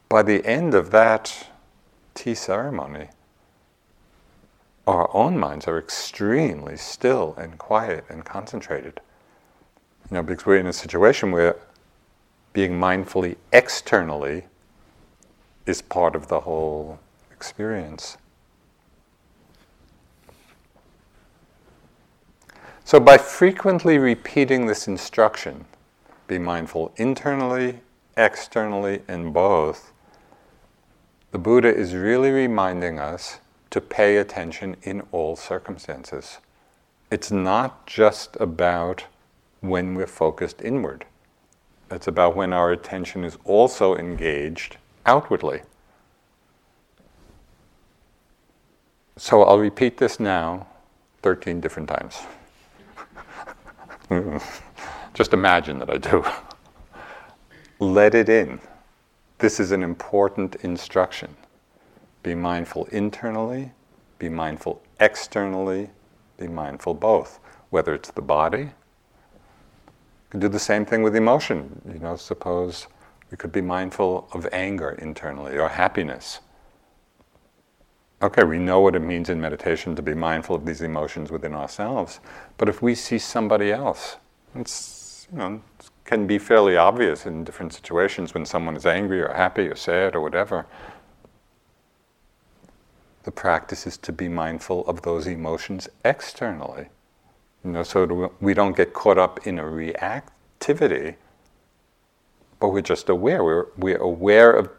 [0.09, 1.49] by the end of that
[2.15, 3.09] tea ceremony,
[4.87, 8.99] our own minds are extremely still and quiet and concentrated.
[10.09, 11.55] You know, because we're in a situation where
[12.53, 14.45] being mindfully externally
[15.67, 16.99] is part of the whole
[17.31, 18.17] experience.
[22.83, 25.65] So, by frequently repeating this instruction,
[26.25, 27.81] be mindful internally,
[28.17, 29.93] externally, and both,
[31.31, 36.39] the Buddha is really reminding us to pay attention in all circumstances.
[37.11, 39.05] It's not just about
[39.61, 41.05] when we're focused inward,
[41.91, 45.61] it's about when our attention is also engaged outwardly.
[49.17, 50.67] So I'll repeat this now
[51.23, 52.21] 13 different times.
[55.13, 56.23] just imagine that I do.
[57.79, 58.59] Let it in.
[59.39, 61.35] This is an important instruction.
[62.23, 63.71] Be mindful internally,
[64.17, 65.89] be mindful externally,
[66.37, 68.63] be mindful both, whether it's the body.
[68.63, 71.81] You can do the same thing with emotion.
[71.91, 72.87] You know, suppose
[73.31, 76.41] we could be mindful of anger internally or happiness.
[78.21, 81.53] Okay, we know what it means in meditation to be mindful of these emotions within
[81.53, 82.19] ourselves,
[82.57, 84.17] but if we see somebody else,
[84.53, 84.98] it's,
[85.31, 85.61] you know,
[86.05, 90.15] can be fairly obvious in different situations when someone is angry or happy or sad
[90.15, 90.65] or whatever
[93.23, 96.87] the practice is to be mindful of those emotions externally.
[97.63, 101.15] You know, so we don't get caught up in a reactivity,
[102.59, 103.43] but we're just aware.
[103.43, 104.69] We're, we're aware of,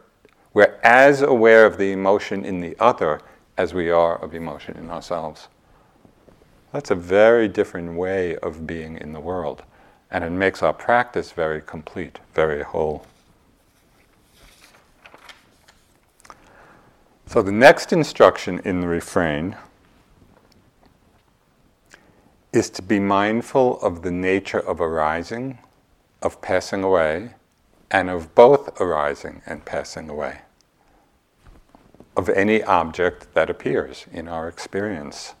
[0.53, 3.21] we're as aware of the emotion in the other
[3.57, 5.47] as we are of emotion in ourselves.
[6.73, 9.63] That's a very different way of being in the world,
[10.11, 13.05] and it makes our practice very complete, very whole.
[17.25, 19.55] So the next instruction in the refrain
[22.51, 25.59] is to be mindful of the nature of arising,
[26.21, 27.31] of passing away,
[27.89, 30.41] and of both arising and passing away,
[32.17, 35.33] of any object that appears in our experience.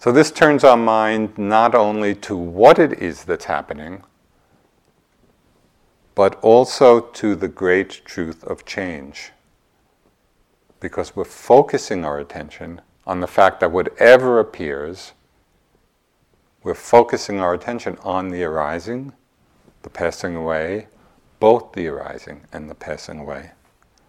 [0.00, 4.04] So this turns our mind not only to what it is that's happening,
[6.14, 9.32] but also to the great truth of change
[10.78, 15.14] because we're focusing our attention on the fact that whatever appears,
[16.62, 19.12] we're focusing our attention on the arising,
[19.82, 20.86] the passing away,
[21.40, 23.50] both the arising and the passing away.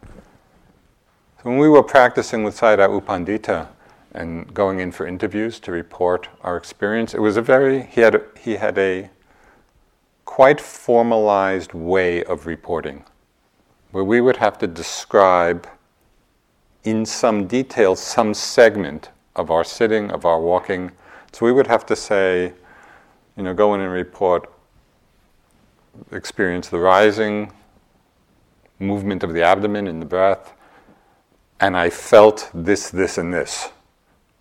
[0.03, 3.69] So when we were practicing with Sayadaw U Pandita
[4.13, 8.15] and going in for interviews to report our experience, it was a very he had
[8.15, 9.09] a, he had a
[10.25, 13.03] quite formalized way of reporting,
[13.91, 15.67] where we would have to describe
[16.83, 20.91] in some detail some segment of our sitting, of our walking.
[21.31, 22.53] So we would have to say,
[23.37, 24.51] you know, go in and report,
[26.11, 27.51] experience the rising
[28.79, 30.53] movement of the abdomen in the breath,
[31.59, 33.69] and I felt this, this, and this.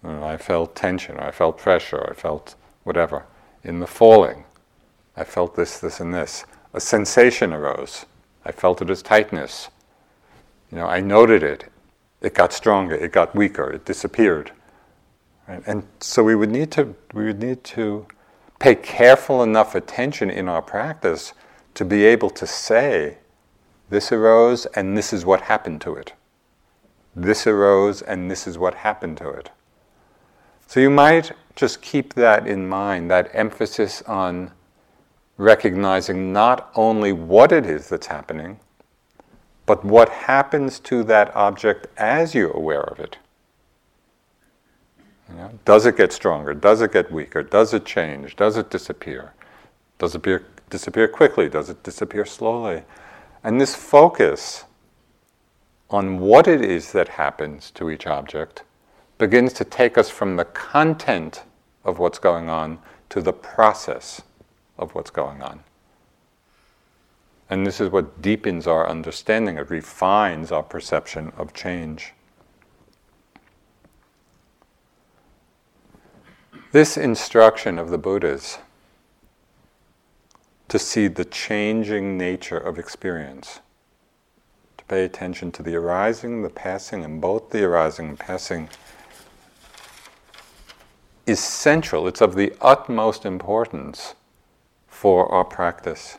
[0.08, 2.54] Know, I felt tension, or I felt pressure, or I felt
[2.84, 3.26] whatever.
[3.62, 4.44] In the falling,
[5.16, 6.44] I felt this, this, and this.
[6.74, 8.06] A sensation arose.
[8.44, 9.68] I felt it as tightness.
[10.70, 11.68] You know, I noted it
[12.20, 14.52] it got stronger, it got weaker, it disappeared.
[15.46, 18.06] And so we would need to we would need to
[18.58, 21.32] pay careful enough attention in our practice
[21.74, 23.18] to be able to say,
[23.88, 26.12] this arose and this is what happened to it.
[27.14, 29.50] This arose and this is what happened to it.
[30.68, 34.52] So you might just keep that in mind, that emphasis on
[35.38, 38.60] recognizing not only what it is that's happening,
[39.64, 43.16] but what happens to that object as you're aware of it?
[45.30, 46.52] You know, does it get stronger?
[46.52, 47.42] Does it get weaker?
[47.42, 48.36] Does it change?
[48.36, 49.32] Does it disappear?
[49.96, 50.36] Does it be,
[50.68, 51.48] disappear quickly?
[51.48, 52.82] Does it disappear slowly?
[53.42, 54.64] And this focus
[55.88, 58.64] on what it is that happens to each object
[59.18, 61.42] begins to take us from the content
[61.84, 62.78] of what's going on
[63.10, 64.22] to the process
[64.78, 65.60] of what's going on.
[67.50, 72.12] And this is what deepens our understanding, it refines our perception of change.
[76.70, 78.58] This instruction of the Buddha's
[80.68, 83.60] to see the changing nature of experience,
[84.76, 88.68] to pay attention to the arising, the passing, and both the arising and passing
[91.28, 92.08] is central.
[92.08, 94.14] It's of the utmost importance
[94.86, 96.18] for our practice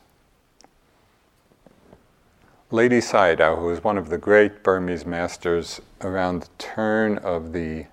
[2.72, 7.86] Ledi Sayadaw, who was one of the great Burmese masters around the turn of the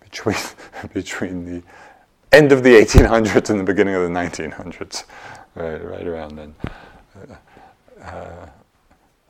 [0.00, 0.36] between
[0.94, 1.62] between the
[2.30, 5.02] end of the 1800s and the beginning of the 1900s,
[5.56, 6.54] right, right around then.
[7.16, 7.34] Uh,
[8.04, 8.46] uh,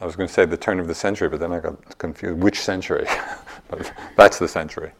[0.00, 2.42] I was going to say the turn of the century, but then I got confused.
[2.42, 3.06] Which century?
[4.16, 4.92] that's the century.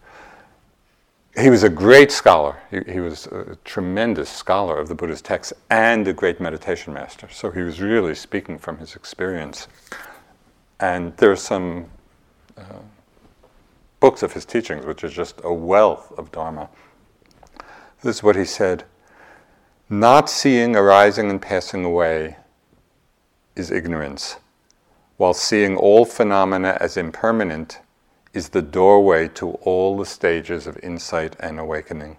[1.36, 2.56] He was a great scholar.
[2.70, 7.28] He, he, was a tremendous scholar of the Buddha's texts and a great meditation master.
[7.28, 9.66] So he was really speaking from his experience.
[10.78, 11.86] And there are some
[12.56, 12.62] uh,
[13.98, 16.68] books of his teachings, which is just a wealth of Dharma.
[18.02, 18.84] This is what he said
[19.88, 22.36] Not seeing arising and passing away
[23.56, 24.36] is ignorance,
[25.16, 27.80] while seeing all phenomena as impermanent
[28.32, 32.16] is the doorway to all the stages of insight and awakening.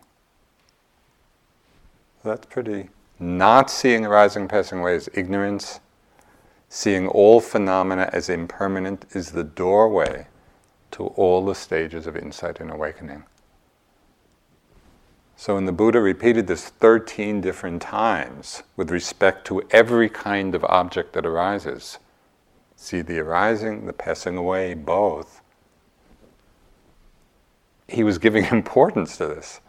[2.23, 2.89] That's pretty.
[3.19, 5.79] Not seeing arising passing away is ignorance.
[6.69, 10.27] Seeing all phenomena as impermanent is the doorway
[10.91, 13.23] to all the stages of insight and awakening.
[15.37, 20.63] So, when the Buddha repeated this 13 different times with respect to every kind of
[20.63, 21.99] object that arises,
[22.75, 25.41] see the arising, the passing away, both,
[27.87, 29.61] he was giving importance to this.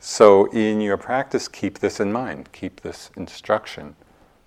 [0.00, 2.50] So, in your practice, keep this in mind.
[2.52, 3.94] Keep this instruction,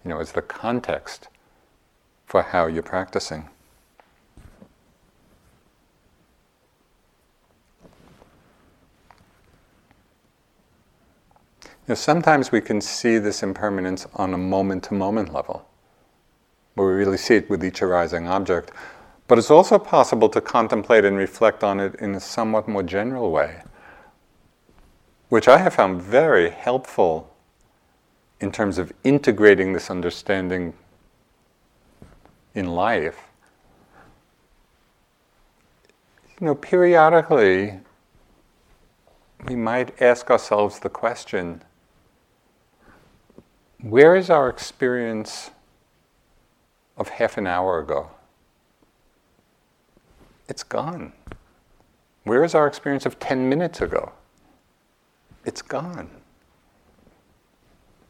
[0.04, 1.30] you know, as the context
[2.26, 3.48] for how you're practicing.
[11.88, 15.70] You know, sometimes we can see this impermanence on a moment to moment level,
[16.76, 18.72] where we really see it with each arising object.
[19.28, 23.32] But it's also possible to contemplate and reflect on it in a somewhat more general
[23.32, 23.62] way,
[25.30, 27.34] which I have found very helpful
[28.40, 30.74] in terms of integrating this understanding
[32.54, 33.20] in life.
[36.40, 37.80] You know, periodically,
[39.48, 41.64] we might ask ourselves the question
[43.82, 45.52] where is our experience
[46.98, 48.10] of half an hour ago?
[50.48, 51.14] it's gone.
[52.24, 54.12] Where is our experience of 10 minutes ago?
[55.44, 56.10] It's gone.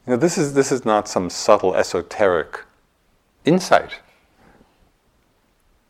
[0.06, 2.64] You know, this is, this is not some subtle esoteric
[3.44, 4.00] insight.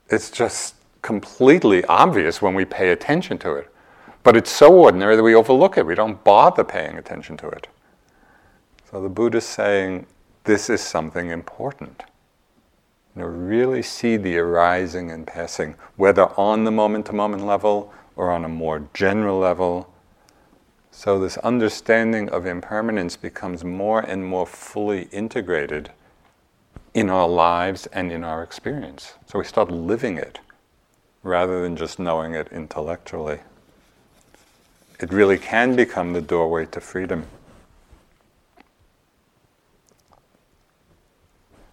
[0.09, 3.71] It's just completely obvious when we pay attention to it.
[4.23, 5.85] But it's so ordinary that we overlook it.
[5.85, 7.67] We don't bother paying attention to it.
[8.89, 10.07] So the Buddha is saying
[10.45, 12.03] this is something important.
[13.15, 17.93] You know, really see the arising and passing, whether on the moment to moment level
[18.15, 19.93] or on a more general level.
[20.91, 25.91] So, this understanding of impermanence becomes more and more fully integrated
[26.93, 29.13] in our lives and in our experience.
[29.27, 30.39] So, we start living it
[31.23, 33.39] rather than just knowing it intellectually.
[34.99, 37.25] It really can become the doorway to freedom.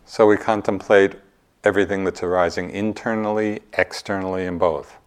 [0.05, 1.15] So, we contemplate
[1.65, 4.99] everything that's arising internally, externally, and both.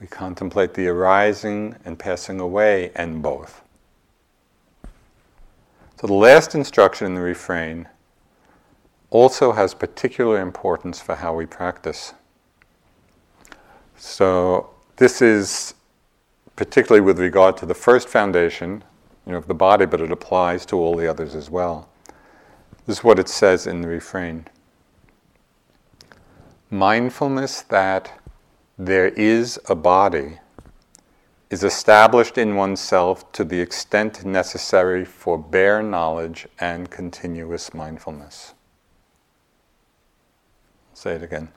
[0.00, 3.62] We contemplate the arising and passing away and both.
[6.00, 7.86] So the last instruction in the refrain
[9.10, 12.14] also has particular importance for how we practice.
[13.96, 15.74] So this is
[16.56, 18.82] particularly with regard to the first foundation,
[19.26, 21.89] you know, of the body, but it applies to all the others as well.
[22.86, 24.46] This is what it says in the refrain
[26.70, 28.18] Mindfulness that
[28.78, 30.38] there is a body
[31.50, 38.54] is established in oneself to the extent necessary for bare knowledge and continuous mindfulness.
[40.94, 41.48] say it again.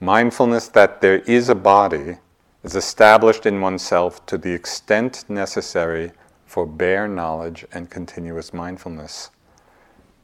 [0.00, 2.16] Mindfulness that there is a body
[2.64, 6.12] is established in oneself to the extent necessary
[6.46, 9.30] for bare knowledge and continuous mindfulness.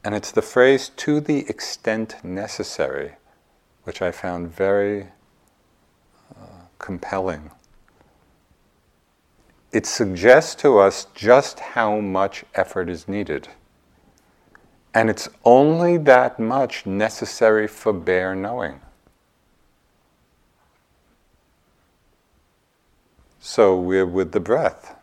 [0.03, 3.13] And it's the phrase to the extent necessary,
[3.83, 5.07] which I found very
[6.31, 7.51] uh, compelling.
[9.71, 13.49] It suggests to us just how much effort is needed.
[14.93, 18.79] And it's only that much necessary for bare knowing.
[23.39, 24.95] So we're with the breath,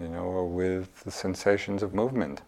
[0.00, 2.42] you know, or with the sensations of movement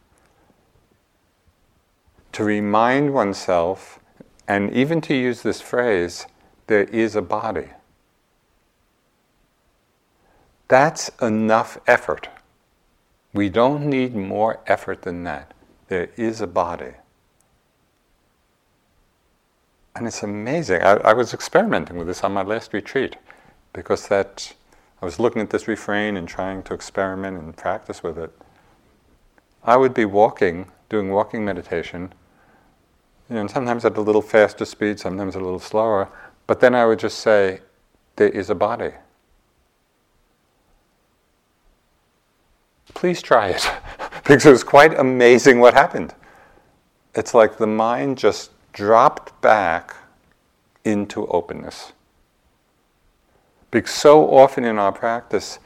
[2.33, 4.01] to remind oneself,
[4.49, 6.26] and even to use this phrase,
[6.68, 7.68] there is a body.
[10.68, 12.28] That's enough effort
[13.35, 15.55] We don't need more effort than that.
[15.89, 16.95] There is a body.
[19.97, 20.83] And it's amazing.
[20.83, 23.16] I, I was experimenting with this on my last retreat
[23.72, 24.55] because that
[25.03, 28.33] I was looking at this refrain and trying to experiment and practice with it.
[29.64, 32.12] I would be walking, doing walking meditation,
[33.33, 36.07] you know, and sometimes at a little faster speed, sometimes a little slower,
[36.47, 37.61] but then I would just say,
[38.16, 38.91] There is a body.
[42.93, 43.66] Please try it.
[44.16, 46.14] because it was quite amazing what happened.
[47.14, 49.97] It's like the mind just dropped back
[50.85, 51.95] into openness.
[53.70, 55.59] Because so often in our practice,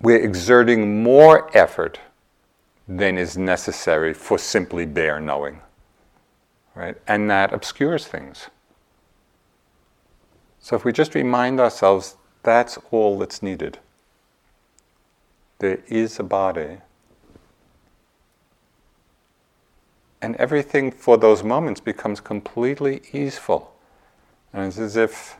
[0.00, 1.98] we're exerting more effort
[2.98, 5.60] than is necessary for simply bare knowing.
[6.74, 6.96] Right?
[7.06, 8.48] And that obscures things.
[10.60, 13.78] So if we just remind ourselves that's all that's needed.
[15.58, 16.78] There is a body.
[20.20, 23.74] And everything for those moments becomes completely easeful.
[24.52, 25.36] And it's as if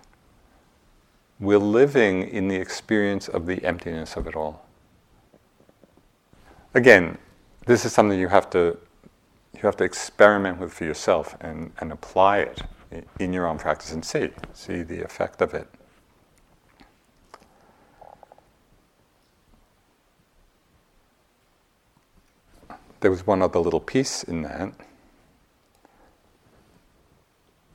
[1.39, 4.65] we're living in the experience of the emptiness of it all.
[6.75, 7.19] Again,
[7.67, 8.77] this is something you have to
[9.55, 12.63] you have to experiment with for yourself and, and apply it
[13.21, 15.69] in your own practice and see see the effect of it.
[23.01, 24.73] There was one other little piece in that.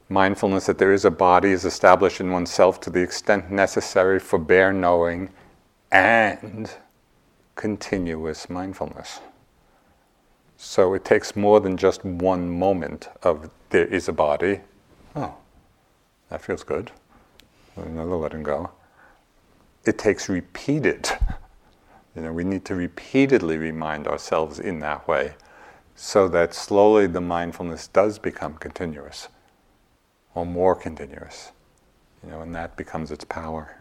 [0.10, 4.40] Mindfulness that there is a body is established in oneself to the extent necessary for
[4.40, 5.30] bare knowing
[5.92, 6.72] and
[7.56, 9.20] continuous mindfulness.
[10.58, 14.62] So it takes more than just one moment of there is a body.
[15.16, 15.36] Oh,
[16.30, 16.92] that feels good.
[17.76, 18.72] Another letting go.
[19.86, 21.10] It takes repeated.
[22.16, 25.36] You know, we need to repeatedly remind ourselves in that way
[25.96, 29.28] so that slowly the mindfulness does become continuous
[30.34, 31.52] or more continuous.
[32.24, 33.77] You know, and that becomes its power.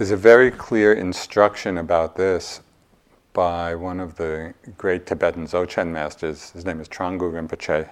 [0.00, 2.62] There's a very clear instruction about this
[3.34, 6.52] by one of the great Tibetan Dzogchen masters.
[6.52, 7.86] His name is Trungpa Rinpoche.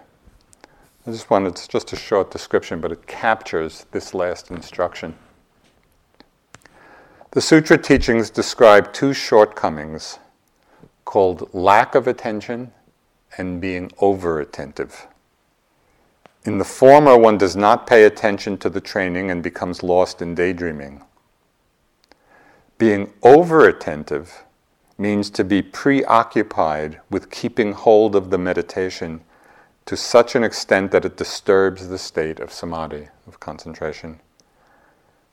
[1.06, 5.16] I just wanted, it's just a short description, but it captures this last instruction.
[7.32, 10.18] The sutra teachings describe two shortcomings
[11.04, 12.72] called lack of attention
[13.36, 15.08] and being over attentive.
[16.44, 20.34] In the former, one does not pay attention to the training and becomes lost in
[20.34, 21.04] daydreaming.
[22.78, 24.44] Being over attentive
[24.96, 29.22] means to be preoccupied with keeping hold of the meditation
[29.86, 34.20] to such an extent that it disturbs the state of samadhi, of concentration.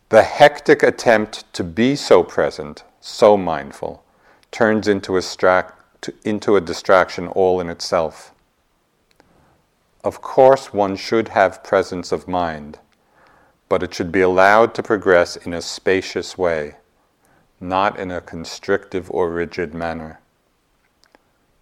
[0.10, 4.04] The hectic attempt to be so present, so mindful,
[4.50, 5.24] turns into a,
[6.24, 8.34] into a distraction all in itself.
[10.04, 12.80] Of course, one should have presence of mind,
[13.70, 16.78] but it should be allowed to progress in a spacious way
[17.70, 20.20] not in a constrictive or rigid manner.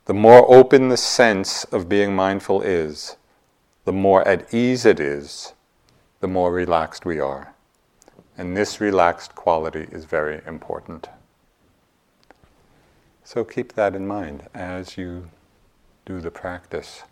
[0.06, 3.16] The more open the sense of being mindful is,
[3.86, 5.54] the more at ease it is,
[6.20, 7.54] the more relaxed we are.
[8.38, 11.08] And this relaxed quality is very important.
[13.24, 15.30] So keep that in mind as you
[16.06, 17.04] do the practice.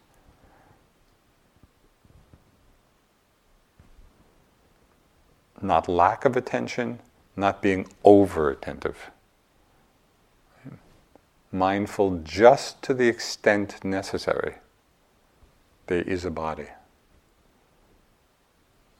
[5.61, 6.99] Not lack of attention,
[7.35, 9.11] not being over attentive.
[11.51, 14.55] Mindful just to the extent necessary.
[15.87, 16.67] There is a body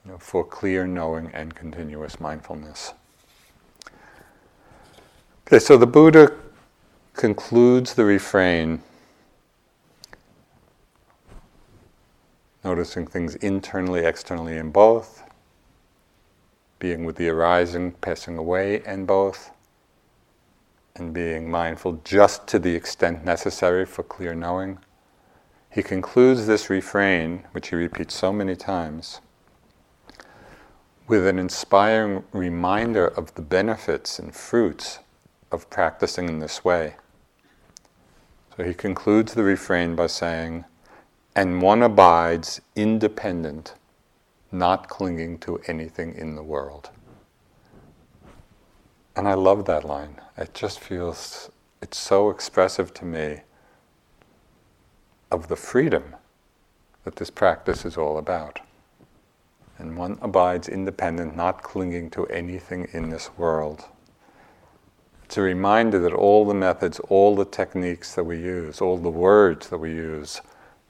[0.05, 2.93] you know, for clear knowing and continuous mindfulness.
[5.47, 6.31] Okay, so the Buddha
[7.13, 8.81] concludes the refrain
[12.63, 15.20] noticing things internally, externally, in both,
[16.81, 19.51] being with the arising, passing away, and both,
[20.95, 24.79] and being mindful just to the extent necessary for clear knowing.
[25.69, 29.21] He concludes this refrain, which he repeats so many times,
[31.07, 34.99] with an inspiring reminder of the benefits and fruits
[35.51, 36.95] of practicing in this way.
[38.57, 40.65] So he concludes the refrain by saying,
[41.35, 43.75] And one abides independent
[44.51, 46.89] not clinging to anything in the world.
[49.15, 50.19] And I love that line.
[50.37, 51.49] It just feels
[51.81, 53.41] it's so expressive to me
[55.31, 56.15] of the freedom
[57.03, 58.59] that this practice is all about.
[59.79, 63.85] And one abides independent, not clinging to anything in this world.
[65.23, 69.09] It's a reminder that all the methods, all the techniques that we use, all the
[69.09, 70.41] words that we use,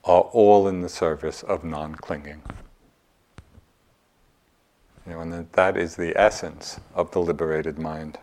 [0.04, 2.42] are all in the service of non clinging.
[5.12, 8.18] You know, and that, that is the essence of the liberated mind.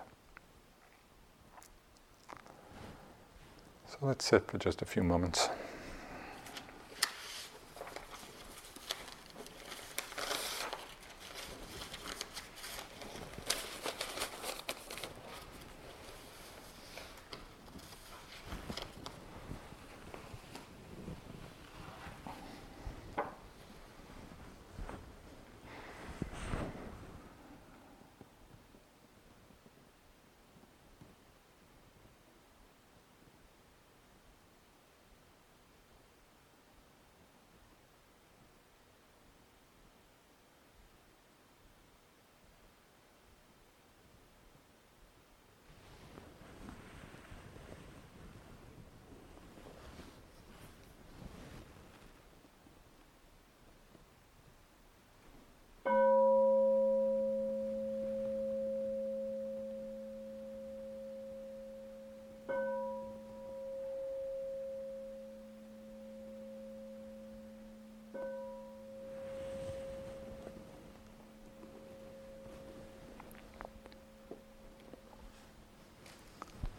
[3.87, 5.51] So let's sit for just a few moments.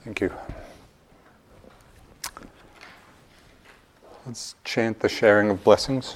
[0.09, 0.31] Thank you.
[4.25, 6.15] Let's chant the sharing of blessings.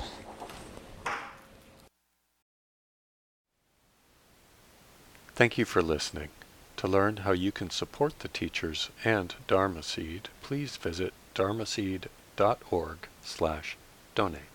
[5.36, 6.30] Thank you for listening.
[6.78, 13.76] To learn how you can support the teachers and Dharma Seed, please visit dharmaseed.org slash
[14.16, 14.53] donate.